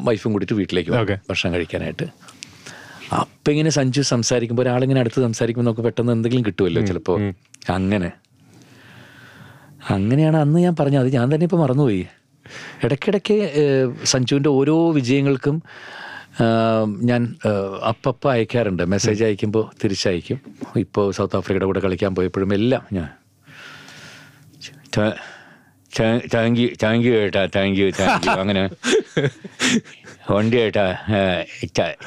[0.08, 0.92] വൈഫും കൂടിയിട്ട് വീട്ടിലേക്ക്
[1.30, 2.08] ഭക്ഷണം കഴിക്കാനായിട്ട്.
[3.22, 7.18] അപ്പം ഇങ്ങനെ സഞ്ജു സംസാരിക്കുമ്പോൾ ഒരാളിങ്ങനെ അടുത്ത് സംസാരിക്കുമ്പോൾ നമുക്ക് പെട്ടെന്ന് എന്തെങ്കിലും കിട്ടുമല്ലോ ചിലപ്പോൾ
[7.78, 8.10] അങ്ങനെ.
[9.96, 11.08] അങ്ങനെയാണ് അന്ന് ഞാൻ പറഞ്ഞത്.
[11.16, 12.04] ഞാൻ തന്നെ ഇപ്പോൾ മറന്നുപോയി.
[12.86, 13.38] ഇടയ്ക്കിടയ്ക്ക്
[14.12, 15.56] സഞ്ജുവിന്റെ ഓരോ വിജയങ്ങൾക്കും
[17.02, 17.36] ഞാൻ
[17.89, 18.86] അപ്പപ്പം അയക്കാറുണ്ട്.
[18.86, 20.39] മെസ്സേജ് അയക്കുമ്പോൾ തിരിച്ചയക്കും.
[20.76, 23.10] ഇപ്പോൾ സൗത്ത് ആഫ്രിക്കയുടെ കൂടെ കളിക്കാൻ പോയപ്പോഴും എല്ലാം ഞാൻ.
[26.34, 28.32] താങ്ക് യു താങ്ക് യു ഏട്ടാ താങ്ക് യു താങ്ക് യു.
[28.32, 28.69] അങ്ങനെ.
[30.30, 30.98] ഉണ്ട് ഏട്ടാ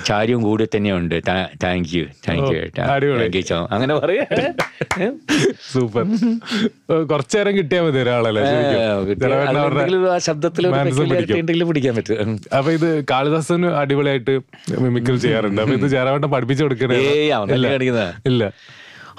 [0.06, 1.22] ചാരിയും കൂടെ തന്നെയുണ്ട്.
[1.64, 2.84] താങ്ക് യു താങ്ക് യു ഏട്ടാ.
[3.70, 4.24] അങ്ങനെ പറയാ.
[5.72, 6.04] സൂപ്പർ.
[7.10, 8.42] കുറച്ചു നേരം കിട്ടിയാൽ മതി ഒരാളല്ലേ
[10.12, 10.66] ആ ശബ്ദത്തിൽ
[11.64, 12.40] പിടിക്കാൻ പറ്റും.
[12.56, 14.40] അപ്പൊ ഇത് കാളിദാസന് അടിപൊളിയായിട്ട്
[14.78, 15.62] മിമിക്രി ചെയ്യാറുണ്ട്.
[15.62, 16.96] അപ്പൊ ഇത് ജയറാമേട്ടൻ പഠിപ്പിച്ചു കൊടുക്കണേ.
[18.26, 18.52] ഇല്ല.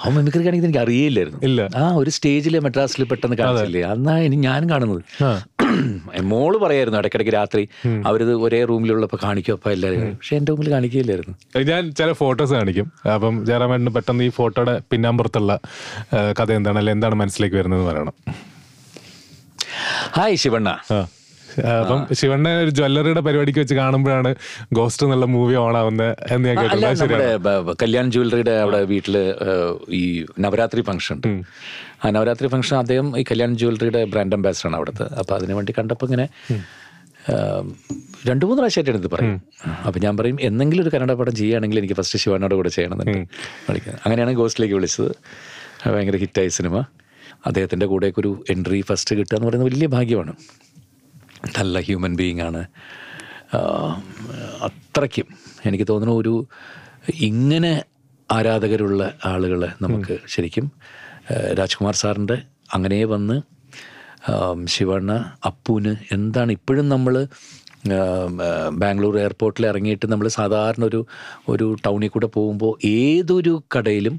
[0.04, 1.38] അവൻ മിമിക്രി കാണിക്കുന്നത് എനിക്ക് അറിയില്ലായിരുന്നു.
[1.42, 1.68] ഇല്ല.
[1.76, 3.82] ആ ഒരു സ്റ്റേജിലെ മെഡ്രാസിൽ പെട്ടെന്ന് കാണിച്ചില്ലേ?
[3.82, 5.02] അന്നാ ഇനി ഞാനും കാണുന്നത്.
[6.22, 7.68] മോൾ പറയായിരുന്നു ഇടയ്ക്കിടയ്ക്ക് രാത്രി
[8.06, 11.34] അവരിത് ഒരേ റൂമിലുള്ളപ്പോൾ കാണിക്കും അപ്പം എല്ലാവരും പക്ഷെ എന്റെ റൂമിൽ കാണിക്കില്ലായിരുന്നു
[11.70, 12.92] ഞാൻ ചില ഫോട്ടോസ് കാണിക്കും.
[13.14, 15.58] അപ്പം ജയറാമേട്ടന് പെട്ടെന്ന് ഈ ഫോട്ടോയുടെ പിന്നാമ്പുറത്തുള്ള
[16.40, 16.78] കഥ എന്താണ്?
[16.78, 18.16] അല്ലെ എന്താണ് മനസ്സിലേക്ക് വരുന്നത് പറയണം.
[20.18, 20.70] ഹായ് ശിവണ്ണ.
[21.82, 24.34] അപ്പം ശിവണ്ണ ഒരു ജ്വല്ലറിയുടെ പരിപാടിക്ക് വെച്ച് കാണുമ്പോഴാണ്
[24.72, 29.16] ഗോസ്റ്റ് എന്നുള്ള മൂവി ഓൺ ആവുന്നത് എന്ന് ഞാൻ കേട്ടിട്ടുണ്ട് കല്യാൺ ജ്വല്ലറിയുടെ അവിടെ വീട്ടിൽ
[30.00, 30.02] ഈ
[30.46, 31.28] നവരാത്രി ഫംഗ്ഷൻ ഉണ്ട്
[32.04, 35.06] ആ നവരാത്രി ഫംഗ്ഷൻ അദ്ദേഹം ഈ കല്യാൺ ജ്വല്ലറിയുടെ ബ്രാൻഡ് അംബാസഡർ അംബാസിഡറാണ് അവിടുത്തെ.
[35.20, 36.26] അപ്പൊ അതിനു വേണ്ടി കണ്ടപ്പോൾ ഇങ്ങനെ
[38.28, 39.42] രണ്ടു മൂന്ന് പ്രാവശ്യമായിട്ട് ഇത് പറയും.
[39.86, 43.34] അപ്പം ഞാൻ പറയും എന്തെങ്കിലും ഒരു കന്നഡ പടം ചെയ്യുകയാണെങ്കിൽ എനിക്ക് ഫസ്റ്റ് ശിവണ്ണയുടെ കൂടെ ചെയ്യണമെന്നുണ്ട്.
[43.68, 45.12] വിളിക്കുന്നത് അങ്ങനെയാണ് ഗോസ്റ്റിലേക്ക് വിളിച്ചത്.
[45.94, 46.76] ഭയങ്കര ഹിറ്റായി സിനിമ.
[47.48, 50.32] അദ്ദേഹത്തിന്റെ കൂടെയൊക്കെ ഒരു എൻട്രി ഫസ്റ്റ് കിട്ടുക എന്ന് പറയുന്നത് വലിയ ഭാഗ്യമാണ്.
[51.56, 52.62] നല്ല ഹ്യൂമൻ ബീയിങ് ആണ്.
[54.62, 55.28] അത്രയ്ക്കും
[55.64, 56.34] എനിക്ക് തോന്നുന്നു ഒരു
[57.20, 57.72] ഇങ്ങനെ
[58.28, 60.66] ആരാധകരുള്ള ആളുകൾ നമുക്ക് ശരിക്കും
[61.52, 62.36] രാജ്കുമാർ സാറിന്റെ
[62.74, 63.36] അങ്ങനെ വന്ന്
[64.66, 65.12] ശിവണ്ണ
[65.46, 67.14] അപ്പൂന് എന്താണ് ഇപ്പോഴും നമ്മൾ
[68.80, 71.00] ബാംഗ്ലൂർ എയർപോർട്ടിൽ ഇറങ്ങിയിട്ട് നമ്മൾ സാധാരണ ഒരു
[71.48, 74.16] ഒരു ടൗണിൽ കൂടെ പോകുമ്പോൾ ഏതൊരു കടയിലും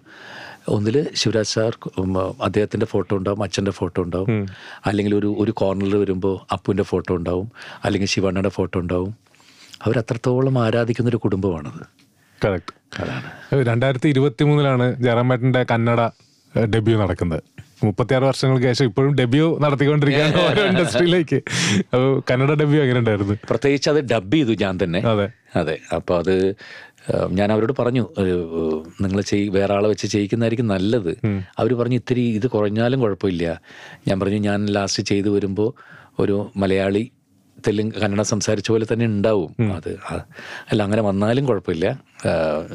[0.75, 4.29] ഒന്നിൽ ശിവരാജ് സാർ അദ്ദേഹത്തിന്റെ അദ്ദേഹത്തിന്റെ ഫോട്ടോ ഉണ്ടാവും അച്ഛന്റെ ഫോട്ടോ ഉണ്ടാവും.
[4.86, 7.47] അല്ലെങ്കിൽ ഒരു ഒരു കോർണറിൽ വരുമ്പോൾ അപ്പുവിന്റെ ഫോട്ടോ ഉണ്ടാവും.
[7.86, 9.12] അല്ലെങ്കിൽ ശിവണ്ണയുടെ ഫോട്ടോ ഉണ്ടാവും.
[9.86, 11.84] അവർ അത്രത്തോളം ആരാധിക്കുന്ന ഒരു കുടുംബമാണത്.
[12.41, 12.73] കറക്റ്റ്
[13.69, 16.01] രണ്ടായിരത്തി ഇരുപത്തി മൂന്നിലാണ് ജയറാമേട്ടന്റെ കന്നഡ
[16.75, 17.41] ഡെബ്യൂ നടക്കുന്നത്.
[17.84, 21.38] മുപ്പത്തിയാറ് വർഷങ്ങൾക്ക് ശേഷം ഇപ്പോഴും ഡെബ്യൂ നടത്തിക്കൊണ്ടിരിക്കുകയാണ് ഓരോ ഇൻഡസ്ട്രിയിലേക്ക്
[22.29, 24.99] കന്നഡ ഡെബ്യൂ എങ്ങനെ ഉണ്ടായിരുന്നു പ്രത്യേകിച്ച് അത് ഡബ് ചെയ്തു ഞാൻ തന്നെ.
[25.13, 25.27] അതെ.
[25.60, 25.75] അതെ.
[25.95, 26.34] അപ്പോൾ അത്
[27.32, 28.04] ഞാൻ അവരോട് പറഞ്ഞു
[29.02, 31.12] നിങ്ങൾ ചെയ് വേറെ ആളെ വെച്ച് ചെയ്യിക്കുന്നതായിരിക്കും നല്ലത്.
[31.60, 33.62] അവർ പറഞ്ഞു ഇത്തിരി ഇത് കുറഞ്ഞാലും കുഴപ്പമില്ല.
[34.08, 35.69] ഞാൻ പറഞ്ഞു ഞാൻ ലാസ്റ്റ് ചെയ്തു വരുമ്പോൾ
[36.19, 37.04] ഒരു മലയാളി
[37.67, 39.52] തെലുങ്ക് കന്നഡ സംസാരിച്ച പോലെ തന്നെ ഉണ്ടാവും.
[39.78, 39.89] അത്
[40.72, 41.86] അല്ല അങ്ങനെ വന്നാലും കുഴപ്പമില്ല.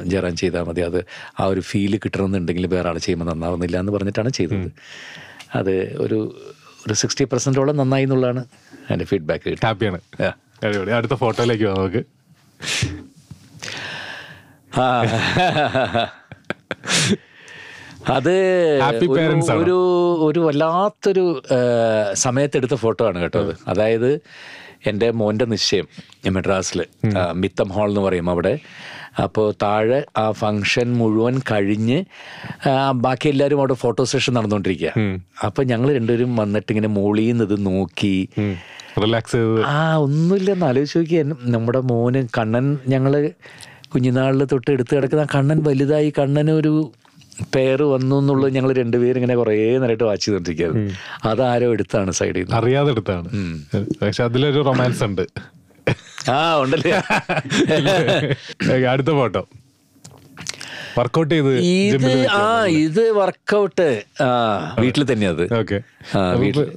[0.07, 0.81] ജയറാം ചെയ്താൽ മതി.
[0.81, 0.99] അത്
[1.41, 4.69] ആ ഒരു ഫീൽ കിട്ടണമെന്നുണ്ടെങ്കിൽ വേറെ ആൾ ചെയ്യുമ്പോൾ നന്നാവുന്നില്ല എന്ന് പറഞ്ഞിട്ടാണ് ചെയ്തത്.
[5.61, 6.19] അത് ഒരു
[6.87, 8.45] ഒരു സിക്സ്റ്റി പെർസെന്റോളം നന്നായി എന്നുള്ളതാണ്
[8.91, 10.01] എന്റെ ഫീഡ്ബാക്ക് ഹാപ്പിയാണ്
[10.99, 12.03] അടുത്ത ഫോട്ടോയിലേക്ക് പോകാം നമുക്ക്.
[18.09, 18.35] അത്
[19.63, 21.43] ഒരു- ഒരു വല്ലാത്തൊരു
[22.13, 23.57] സമയത്തെടുത്ത ഫോട്ടോ ആണ് കേട്ടോ അത്.
[23.69, 24.21] അതായത്
[24.87, 25.87] എന്റെ മോന്റെ നിശ്ചയം
[26.31, 26.85] മെഡ്രാസിൽ
[27.33, 28.59] മിത്തം ഹാൾ എന്ന് പറയും അവിടെ.
[29.23, 32.05] അപ്പോൾ താഴെ ആ ഫങ്ഷൻ മുഴുവൻ കഴിഞ്ഞ്
[32.93, 34.93] ബാക്കി എല്ലാവരും അവിടെ ഫോട്ടോ സെഷൻ നടന്നുകൊണ്ടിരിക്കുക.
[35.45, 36.89] അപ്പോൾ ഞങ്ങൾ രണ്ടുപേരും വന്നിട്ട് ഇങ്ങനെ
[37.43, 38.29] ഇത് നോക്കി.
[39.03, 43.33] റിലാക്സ് ആ ഒന്നുമില്ലെന്ന് ആലോചിച്ച് നോക്കി നമ്മുടെ മോന് കണ്ണൻ ഞങ്ങൾ
[43.95, 46.93] കുഞ്ഞുനാളിൽ തൊട്ട് എടുത്ത് കിടക്കുന്ന കണ്ണൻ വലുതായി കണ്ണനൊരു
[47.57, 50.95] പേര് വന്നു എന്നുള്ളത് ഞങ്ങൾ രണ്ടുപേരും ഇങ്ങനെ കുറേ നേരമായിട്ട് വാച്ച് ചെയ്തോണ്ടിരിക്കുകയായിരുന്നു.
[51.25, 53.29] അതാരോ എടുത്താണ് സൈഡിൽ നിന്ന് അറിയാതെ എടുത്താണ്.
[54.03, 55.55] പക്ഷെ അതിലൊരു റൊമാൻസ് ഉണ്ട്.
[56.31, 56.91] ആ ഉണ്ടല്ലേ?
[58.91, 59.49] അടുത്ത ഫോട്ടോ.
[60.99, 63.87] വർക്കൗട്ട് ചെയ്ത് ഇത് ആ ഇത് വർക്കൗട്ട്.
[64.23, 64.29] ആ
[64.81, 65.45] വീട്ടിൽ തന്നെയാ അത്.
[65.61, 65.79] ഓക്കെ.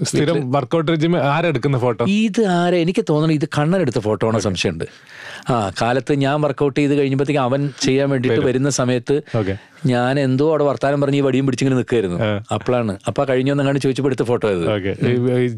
[0.04, 2.78] സ്ഥിരം വർക്കൗട്ട് ജിമ്മ് ആരെടുക്കുന്ന ഫോട്ടോ ഇത് ആരെ?
[2.86, 4.86] എനിക്ക് തോന്നണം ഇത് കണ്ണനെടുത്ത ഫോട്ടോ ആണ് സംശയമുണ്ട്.
[5.50, 9.18] ആ കാലത്ത് ഞാൻ വർക്കൗട്ട് ചെയ്ത് കഴിഞ്ഞപ്പോഴത്തേക്ക് അവൻ ചെയ്യാൻ വേണ്ടിയിട്ട് വരുന്ന സമയത്ത്
[9.92, 12.18] ഞാൻ എന്തോ അവിടെ വർത്താനം പറഞ്ഞ് ഈ വടിയും പിടിച്ചിങ്ങനെ നിൽക്കായിരുന്നു
[12.56, 14.66] അപ്പോഴാണ് അപ്പൊ കഴിഞ്ഞൊന്നങ്ങാണ്ട് ചോദിച്ചപ്പോൾ എടുത്ത ഫോട്ടോ ഇത്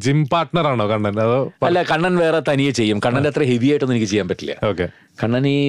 [0.06, 1.16] ജിം പാർട്ട്ണർ ആണോ കണ്ണൻ?
[1.26, 3.00] അതോ അല്ല കണ്ണൻ വേറെ തനിയെ ചെയ്യും.
[3.06, 4.56] കണ്ണന്റെ അത്ര ഹെവി ആയിട്ടൊന്നും എനിക്ക് ചെയ്യാൻ പറ്റില്ല.
[4.72, 4.88] ഓക്കെ
[5.24, 5.60] കണ്ണൻ ഈ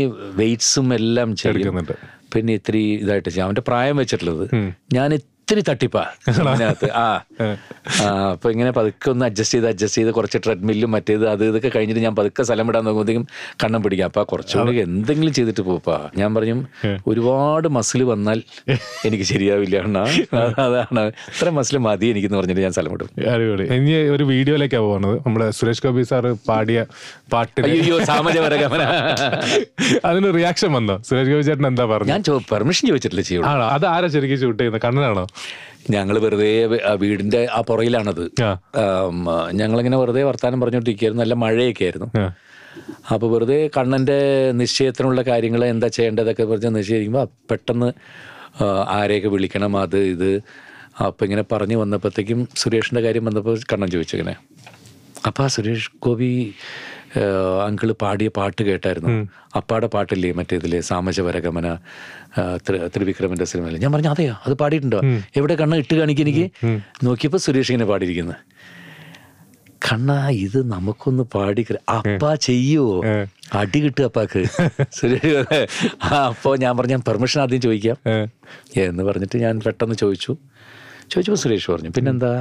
[0.40, 1.94] വെയിറ്റ്സും എല്ലാം ചെയ്യുന്നുണ്ട്
[2.34, 3.46] പിന്നെ ഇത്തിരി ഇതായിട്ട് ചെയ്യാം.
[3.48, 4.44] അവന്റെ പ്രായം വെച്ചിട്ടുള്ളത്
[4.96, 5.10] ഞാൻ
[5.50, 6.02] ഇത്തിരി തട്ടിപ്പാ
[6.40, 7.06] അതിനകത്ത് ആ.
[8.32, 12.14] അപ്പൊ ഇങ്ങനെ പതുക്കെ ഒന്ന് അഡ്ജസ്റ്റ് ചെയ്ത് അഡ്ജസ്റ്റ് ചെയ്ത് കുറച്ച് ട്രെഡ്മില്ലും മറ്റേത് അത് ഇതൊക്കെ കഴിഞ്ഞിട്ട് ഞാൻ
[12.18, 13.24] പതുക്കെ സ്ഥലം വിടാൻ നോക്കുമ്പോഴത്തേക്കും
[13.62, 14.08] കണ്ണം പിടിക്കാം.
[14.10, 15.96] അപ്പൊ കുറച്ചുകൂടി എന്തെങ്കിലും ചെയ്തിട്ട് പോപ്പാ.
[16.20, 16.54] ഞാൻ പറഞ്ഞു
[17.12, 18.38] ഒരുപാട് മസിൽ വന്നാൽ
[19.08, 19.80] എനിക്ക് ശരിയാവില്ല
[20.66, 21.02] അതാണ്.
[21.32, 23.10] ഇത്ര മസിൽ മതി എനിക്കെന്ന് പറഞ്ഞിട്ട് ഞാൻ സ്ഥലം വിടും.
[23.34, 23.66] അടിപൊളി.
[23.78, 26.78] ഇനി ഒരു വീഡിയോയിലേക്കാണ് പോകുന്നത് നമ്മുടെ സുരേഷ് ഗോപി സാറ് പാടിയ
[27.34, 27.98] പാട്ട് അയ്യോ
[30.10, 30.98] അതിന് റിയാക്ഷൻ വന്നോ?
[31.10, 32.12] സുരേഷ് ഗോപി ചേട്ടൻ എന്താ പറഞ്ഞു?
[32.14, 32.22] ഞാൻ
[32.54, 35.26] പെർമിഷൻ ചോദിച്ചിട്ടില്ല ചെയ്യണം അത് ആരാ ശരിക്കും ഷൂട്ട് ചെയ്യുന്നത് കണ്ണനാണോ?
[35.94, 36.50] ഞങ്ങൾ വെറുതെ
[37.02, 38.24] വീടിന്റെ ആ പുറയിലാണത്.
[39.60, 41.22] ഞങ്ങളിങ്ങനെ വെറുതെ വർത്താനം പറഞ്ഞുകൊണ്ടിരിക്കുകയായിരുന്നു.
[41.24, 42.08] നല്ല മഴയൊക്കെ ആയിരുന്നു.
[43.12, 44.18] അപ്പൊ അപ്പോൾ വെറുതെ കണ്ണന്റെ
[44.60, 47.88] നിശ്ചയത്തിനുള്ള കാര്യങ്ങൾ എന്താ ചെയ്യേണ്ടതൊക്കെ പറഞ്ഞ് നിശ്ചയിക്കുമ്പോൾ പെട്ടെന്ന്
[48.98, 50.30] ആരെയൊക്കെ വിളിക്കണം അത് ഇത്.
[51.06, 54.34] അപ്പം ഇങ്ങനെ പറഞ്ഞു വന്നപ്പോഴത്തേക്കും സുരേഷിന്റെ കാര്യം വന്നപ്പോൾ കണ്ണൻ ചോദിച്ചു ഇങ്ങനെ
[55.28, 56.30] അപ്പൊ ആ സുരേഷ് ഗോപി
[57.66, 59.12] അങ്കിൾ പാടിയ പാട്ട് കേട്ടായിരുന്നു.
[59.56, 61.66] അപ്പാടെ പാട്ടില്ലേ മറ്റേതിലെ സാമജപരഗമന
[62.38, 65.00] ആ, ത്രി- ത്രിവിക്രമന്റെ സിനിമയിൽ ഞാൻ പറഞ്ഞു അതെയോ അത് പാടിയിട്ടുണ്ടോ?
[65.36, 66.44] എവിടെ കണ്ണ ഇട്ട് കാണിക്കും എനിക്ക്?
[67.02, 68.36] നോക്കിയപ്പോൾ സുരേഷ് ഇങ്ങനെ പാടിയിരിക്കുന്നത്
[69.90, 72.86] കണ്ണ ഇത് നമുക്കൊന്ന് പാടി അപ്പ ചെയ്യോ?
[73.54, 74.40] അടി കിട്ടുക അപ്പാക്ക്.
[74.92, 75.60] സുരേഷ്
[76.14, 77.96] അപ്പോൾ ഞാൻ പറഞ്ഞു ഞാൻ പെർമിഷൻ ആദ്യം ചോദിക്കാം.
[78.76, 80.32] എന്ന് പറഞ്ഞിട്ട് ഞാൻ പെട്ടെന്ന് ചോദിച്ചു.
[81.10, 82.32] ചോദിച്ചപ്പോൾ സുരേഷ് പറഞ്ഞു പിന്നെന്താ?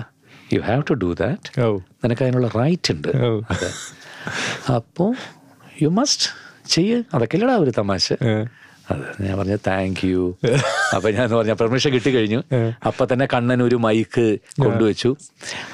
[0.54, 1.50] You have to do that
[2.06, 3.08] നിനക്ക് അതിനുള്ള റൈറ്റ് ഉണ്ട്.
[4.74, 5.16] അപ്പോൾ
[5.82, 6.30] യു മസ്റ്റ്
[6.70, 7.04] ചെയ്യ്.
[7.14, 8.14] അതൊക്കെയല്ലടാ ഒരു തമാശ.
[8.92, 10.38] അത് ഞാൻ പറഞ്ഞ താങ്ക് യു
[10.96, 12.44] അപ്പൊ ഞാൻ പറഞ്ഞ പെർമിഷൻ കിട്ടി കഴിഞ്ഞു.
[12.86, 15.16] അപ്പൊ തന്നെ കണ്ണൻ ഒരു മൈക്ക് കൊണ്ടുവച്ചു.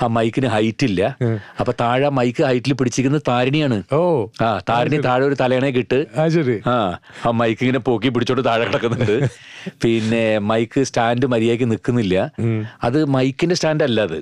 [0.04, 1.18] ആ മൈക്കിന് ഹൈറ്റ് ഇല്ല.
[1.60, 3.84] അപ്പൊ താഴെ മൈക്ക് ഹൈറ്റിൽ പിടിച്ചിരിക്കുന്നത് താരിണിയാണ്.
[3.94, 4.28] ഓ.
[4.42, 6.00] ആ താരിണി താഴെ ഒരു തലേണേ കിട്ട്.
[6.68, 6.76] ആ
[7.26, 9.16] ആ മൈക്ക് ഇങ്ങനെ പോക്കി പിടിച്ചോണ്ട് താഴെ കിടക്കുന്നുണ്ട്.
[9.84, 12.32] പിന്നെ മൈക്ക് സ്റ്റാൻഡ് മര്യാദയ്ക്ക് നിൽക്കുന്നില്ല
[12.84, 14.20] അത് മൈക്കിന്റെ സ്റ്റാൻഡ് അല്ല അത്.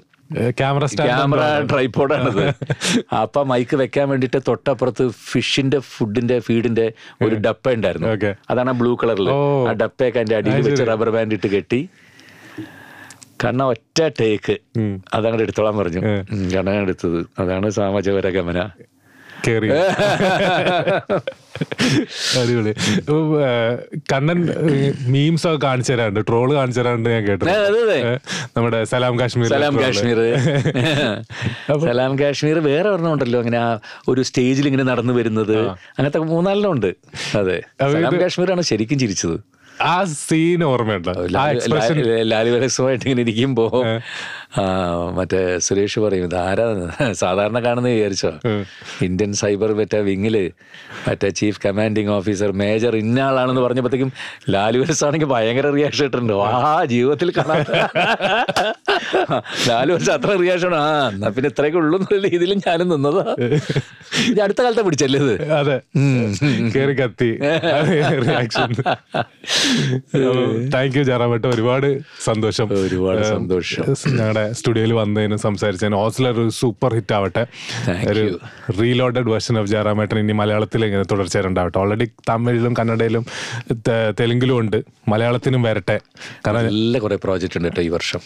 [0.50, 2.54] ക്യാമറ ക്യാമറ ട്രൈപ്പോർഡാണത്
[3.16, 8.08] അപ്പൊ മൈക്ക് വെക്കാൻ വേണ്ടിട്ട് തൊട്ടപ്പുറത്ത് ഫിഷിന്റെ ഫുഡിന്റെ ഫീഡിന്റെ ഒരു ഡപ്പ ഉണ്ടായിരുന്നു.
[8.08, 9.30] അതാണ് അതാണ് ബ്ലൂ കളറിൽ.
[9.70, 11.90] ആ ഡപ്പയൊക്കെ അതിന്റെ അടിയിൽ വെച്ച് റബ്ബർ ബാൻഡ് ഇട്ട് കെട്ടി.
[13.44, 14.58] കാരണം ഒറ്റ ടേക്ക്.
[15.14, 16.02] അതങ്ങോട്ട് എടുത്തോളാൻ പറഞ്ഞു.
[16.56, 17.26] കാരണം എടുത്തത്.
[17.40, 18.30] അതാണ് സാമജപര
[19.48, 19.70] കേറി.
[22.40, 22.72] അടിപൊളി.
[24.14, 24.40] കണ്ണൻ
[25.08, 26.20] മീംസ് ഒക്കെ കാണിച്ചു തരാറുണ്ട്.
[26.30, 27.46] ട്രോൾ കാണിച്ചു തരാറുണ്ട് ഞാൻ കേട്ടു.
[28.58, 30.20] നമ്മുടെ സലാം കാശ്മീർ സലാം കാശ്മീർ.
[31.88, 33.70] സലാം കാശ്മീർ വേറെ ഒരെണ്ണമുണ്ടല്ലോ അങ്ങനെ ആ
[34.08, 35.58] ഒരു സ്റ്റേജിൽ ഇങ്ങനെ നടന്നു വരുന്നത്.
[35.98, 36.92] അങ്ങനത്തെ മൂന്നാലെണ്ണം ഉണ്ട്.
[37.38, 37.58] അതെ.
[37.94, 39.38] സലാം കാശ്മീരാണ് ശരിക്കും ചിരിച്ചത്.
[39.82, 41.14] ആ സീൻ ഓർമ്മയുണ്ടോ?
[41.52, 41.96] എക്സ്പ്രഷൻ
[43.06, 43.66] ഇങ്ങനെ ഇരിക്കുമ്പോ
[45.18, 46.66] മറ്റേ സുരേഷ് പറയും ഇത് ആരാ?
[47.22, 48.32] സാധാരണ കാണുന്ന വിചാരിച്ചോ.
[49.08, 50.36] ഇന്ത്യൻ സൈബർ മറ്റേ വിങ്ങിൽ
[51.08, 54.12] മറ്റേ ചീഫ് കമാൻഡിങ് ഓഫീസർ മേജർ ഇന്ന ആളാണെന്ന് പറഞ്ഞപ്പോഴത്തേക്കും
[54.56, 56.34] ലാലുവരസ് ആണെങ്കിൽ ഭയങ്കര റിയാക്ഷൻ ഇട്ടിട്ടുണ്ട്.
[56.60, 56.62] ആ
[56.94, 57.72] ജീവിതത്തിൽ കാണാത്ത
[59.70, 63.26] ലാലുവരസ് അത്ര റിയാക്ഷൻ ആ എന്നാ പിന്നെ ഇത്രയൊക്കെ ഉള്ളൂ എന്നുള്ള രീതിയിൽ ഞാനും നിന്നതാ.
[64.32, 65.36] ഇത് അടുത്ത കാലത്തെ പിടിച്ചല്ലേ ഇത്?
[65.60, 65.78] അതെ.
[66.76, 67.30] കേറി കത്തി.
[68.26, 68.70] റിയാക്ഷൻ
[70.76, 71.46] താങ്ക് യു ജാറാമേട്ട.
[71.56, 71.90] ഒരുപാട്
[72.30, 72.68] സന്തോഷം.
[72.86, 73.86] ഒരുപാട് സന്തോഷം.
[74.20, 77.44] ഞങ്ങളുടെ സ്റ്റുഡിയോയിൽ വന്നതിന് സംസാരിച്ചതിനും ഓസ്ലർ ഒരു സൂപ്പർ ഹിറ്റ് ആവട്ടെ.
[78.12, 78.24] ഒരു
[78.82, 81.78] റീലോഡഡ് വേർഷൻ ഓഫ് ജാറാമേട്ടൻ ഇനി മലയാളത്തിൽ ഇങ്ങനെ തുടർച്ചയായിട്ടുണ്ടാവട്ടെ.
[81.84, 83.26] ഓൾറെഡി തമിഴിലും കന്നഡയിലും
[84.20, 84.80] തെലുങ്കിലും ഉണ്ട്.
[85.14, 85.98] മലയാളത്തിനും വരട്ടെ.
[86.48, 88.22] കാരണം നല്ല കുറേ പ്രോജക്റ്റ് ഉണ്ട് കേട്ടോ ഈ വർഷം.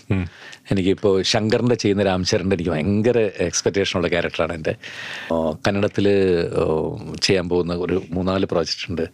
[0.71, 3.17] എനിക്കിപ്പോൾ ശങ്കറിന്റെ ചെയ്യുന്ന രാംചരന്റെ എനിക്ക് ഭയങ്കര
[3.49, 4.73] എക്സ്പെക്റ്റേഷൻ ഉള്ള ക്യാരക്ടറാണ് എന്റെ
[5.67, 6.07] കന്നഡത്തിൽ
[7.25, 9.05] ചെയ്യാൻ പോകുന്ന ഒരു മൂന്നാൽ പ്രോജക്റ്റ് ഉണ്ട്.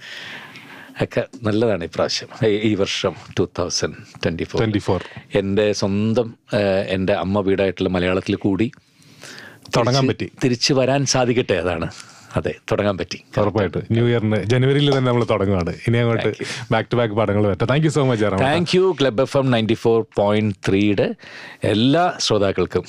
[1.01, 2.47] ഒക്കെ നല്ലതാണ് ഇപ്രാവശ്യം.
[2.47, 5.03] ഈ- ഈ വർഷം two thousand twenty four twenty four
[5.35, 6.33] എന്റെ സ്വന്തം
[6.87, 8.71] എന്റെ അമ്മ വീടായിട്ടുള്ള മലയാളത്തിൽ കൂടി
[9.77, 10.31] തുടങ്ങാൻ പറ്റി.
[10.43, 11.91] തിരിച്ചു വരാൻ സാധിക്കട്ടെ അതാണ്.
[12.35, 13.23] അതെ തുടങ്ങാൻ പറ്റി.
[13.37, 13.77] ഉറപ്പായിട്ട്.
[13.91, 16.33] ന്യൂ ഇയറിന് ജനുവരിയിൽ തന്നെ നമ്മൾ തുടങ്ങുകയാണ് ഇനി അങ്ങോട്ട്
[16.71, 17.65] ബാക്ക് ടു ബാക്ക് പാടങ്ങൾ വരട്ടെ.
[17.65, 21.15] Thank you so much thank you club FM ninety four four point ത്രീയുടെ
[21.63, 22.83] എല്ലാ ശ്രോതാക്കൾക്കും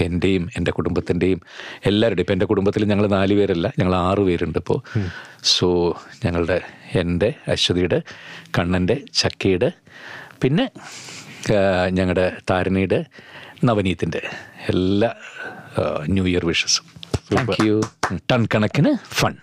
[0.00, 1.40] എന്റെയും എന്റെ കുടുംബത്തിന്റെയും
[1.86, 2.22] എല്ലാവരുടെയും.
[2.22, 4.82] ഇപ്പം എന്റെ കുടുംബത്തിൽ ഞങ്ങൾ നാല് പേരല്ല ഞങ്ങൾ ആറ് പേരുണ്ട് ഇപ്പോൾ
[5.42, 6.60] സോ ഞങ്ങളുടെ
[6.94, 7.98] എന്റെ അശ്വതിയുടെ
[8.58, 9.70] കണ്ണന്റെ ചക്കയുടെ
[10.42, 10.66] പിന്നെ
[11.90, 13.00] ഞങ്ങളുടെ താരണിയുടെ
[13.64, 14.20] നവനീത്തിന്റെ
[14.68, 15.10] എല്ലാ
[16.06, 16.86] ന്യൂ ഇയർ വിഷസും
[17.32, 17.76] താങ്ക് യു
[18.32, 19.34] ടൺ കണക്കിന് ഫൺ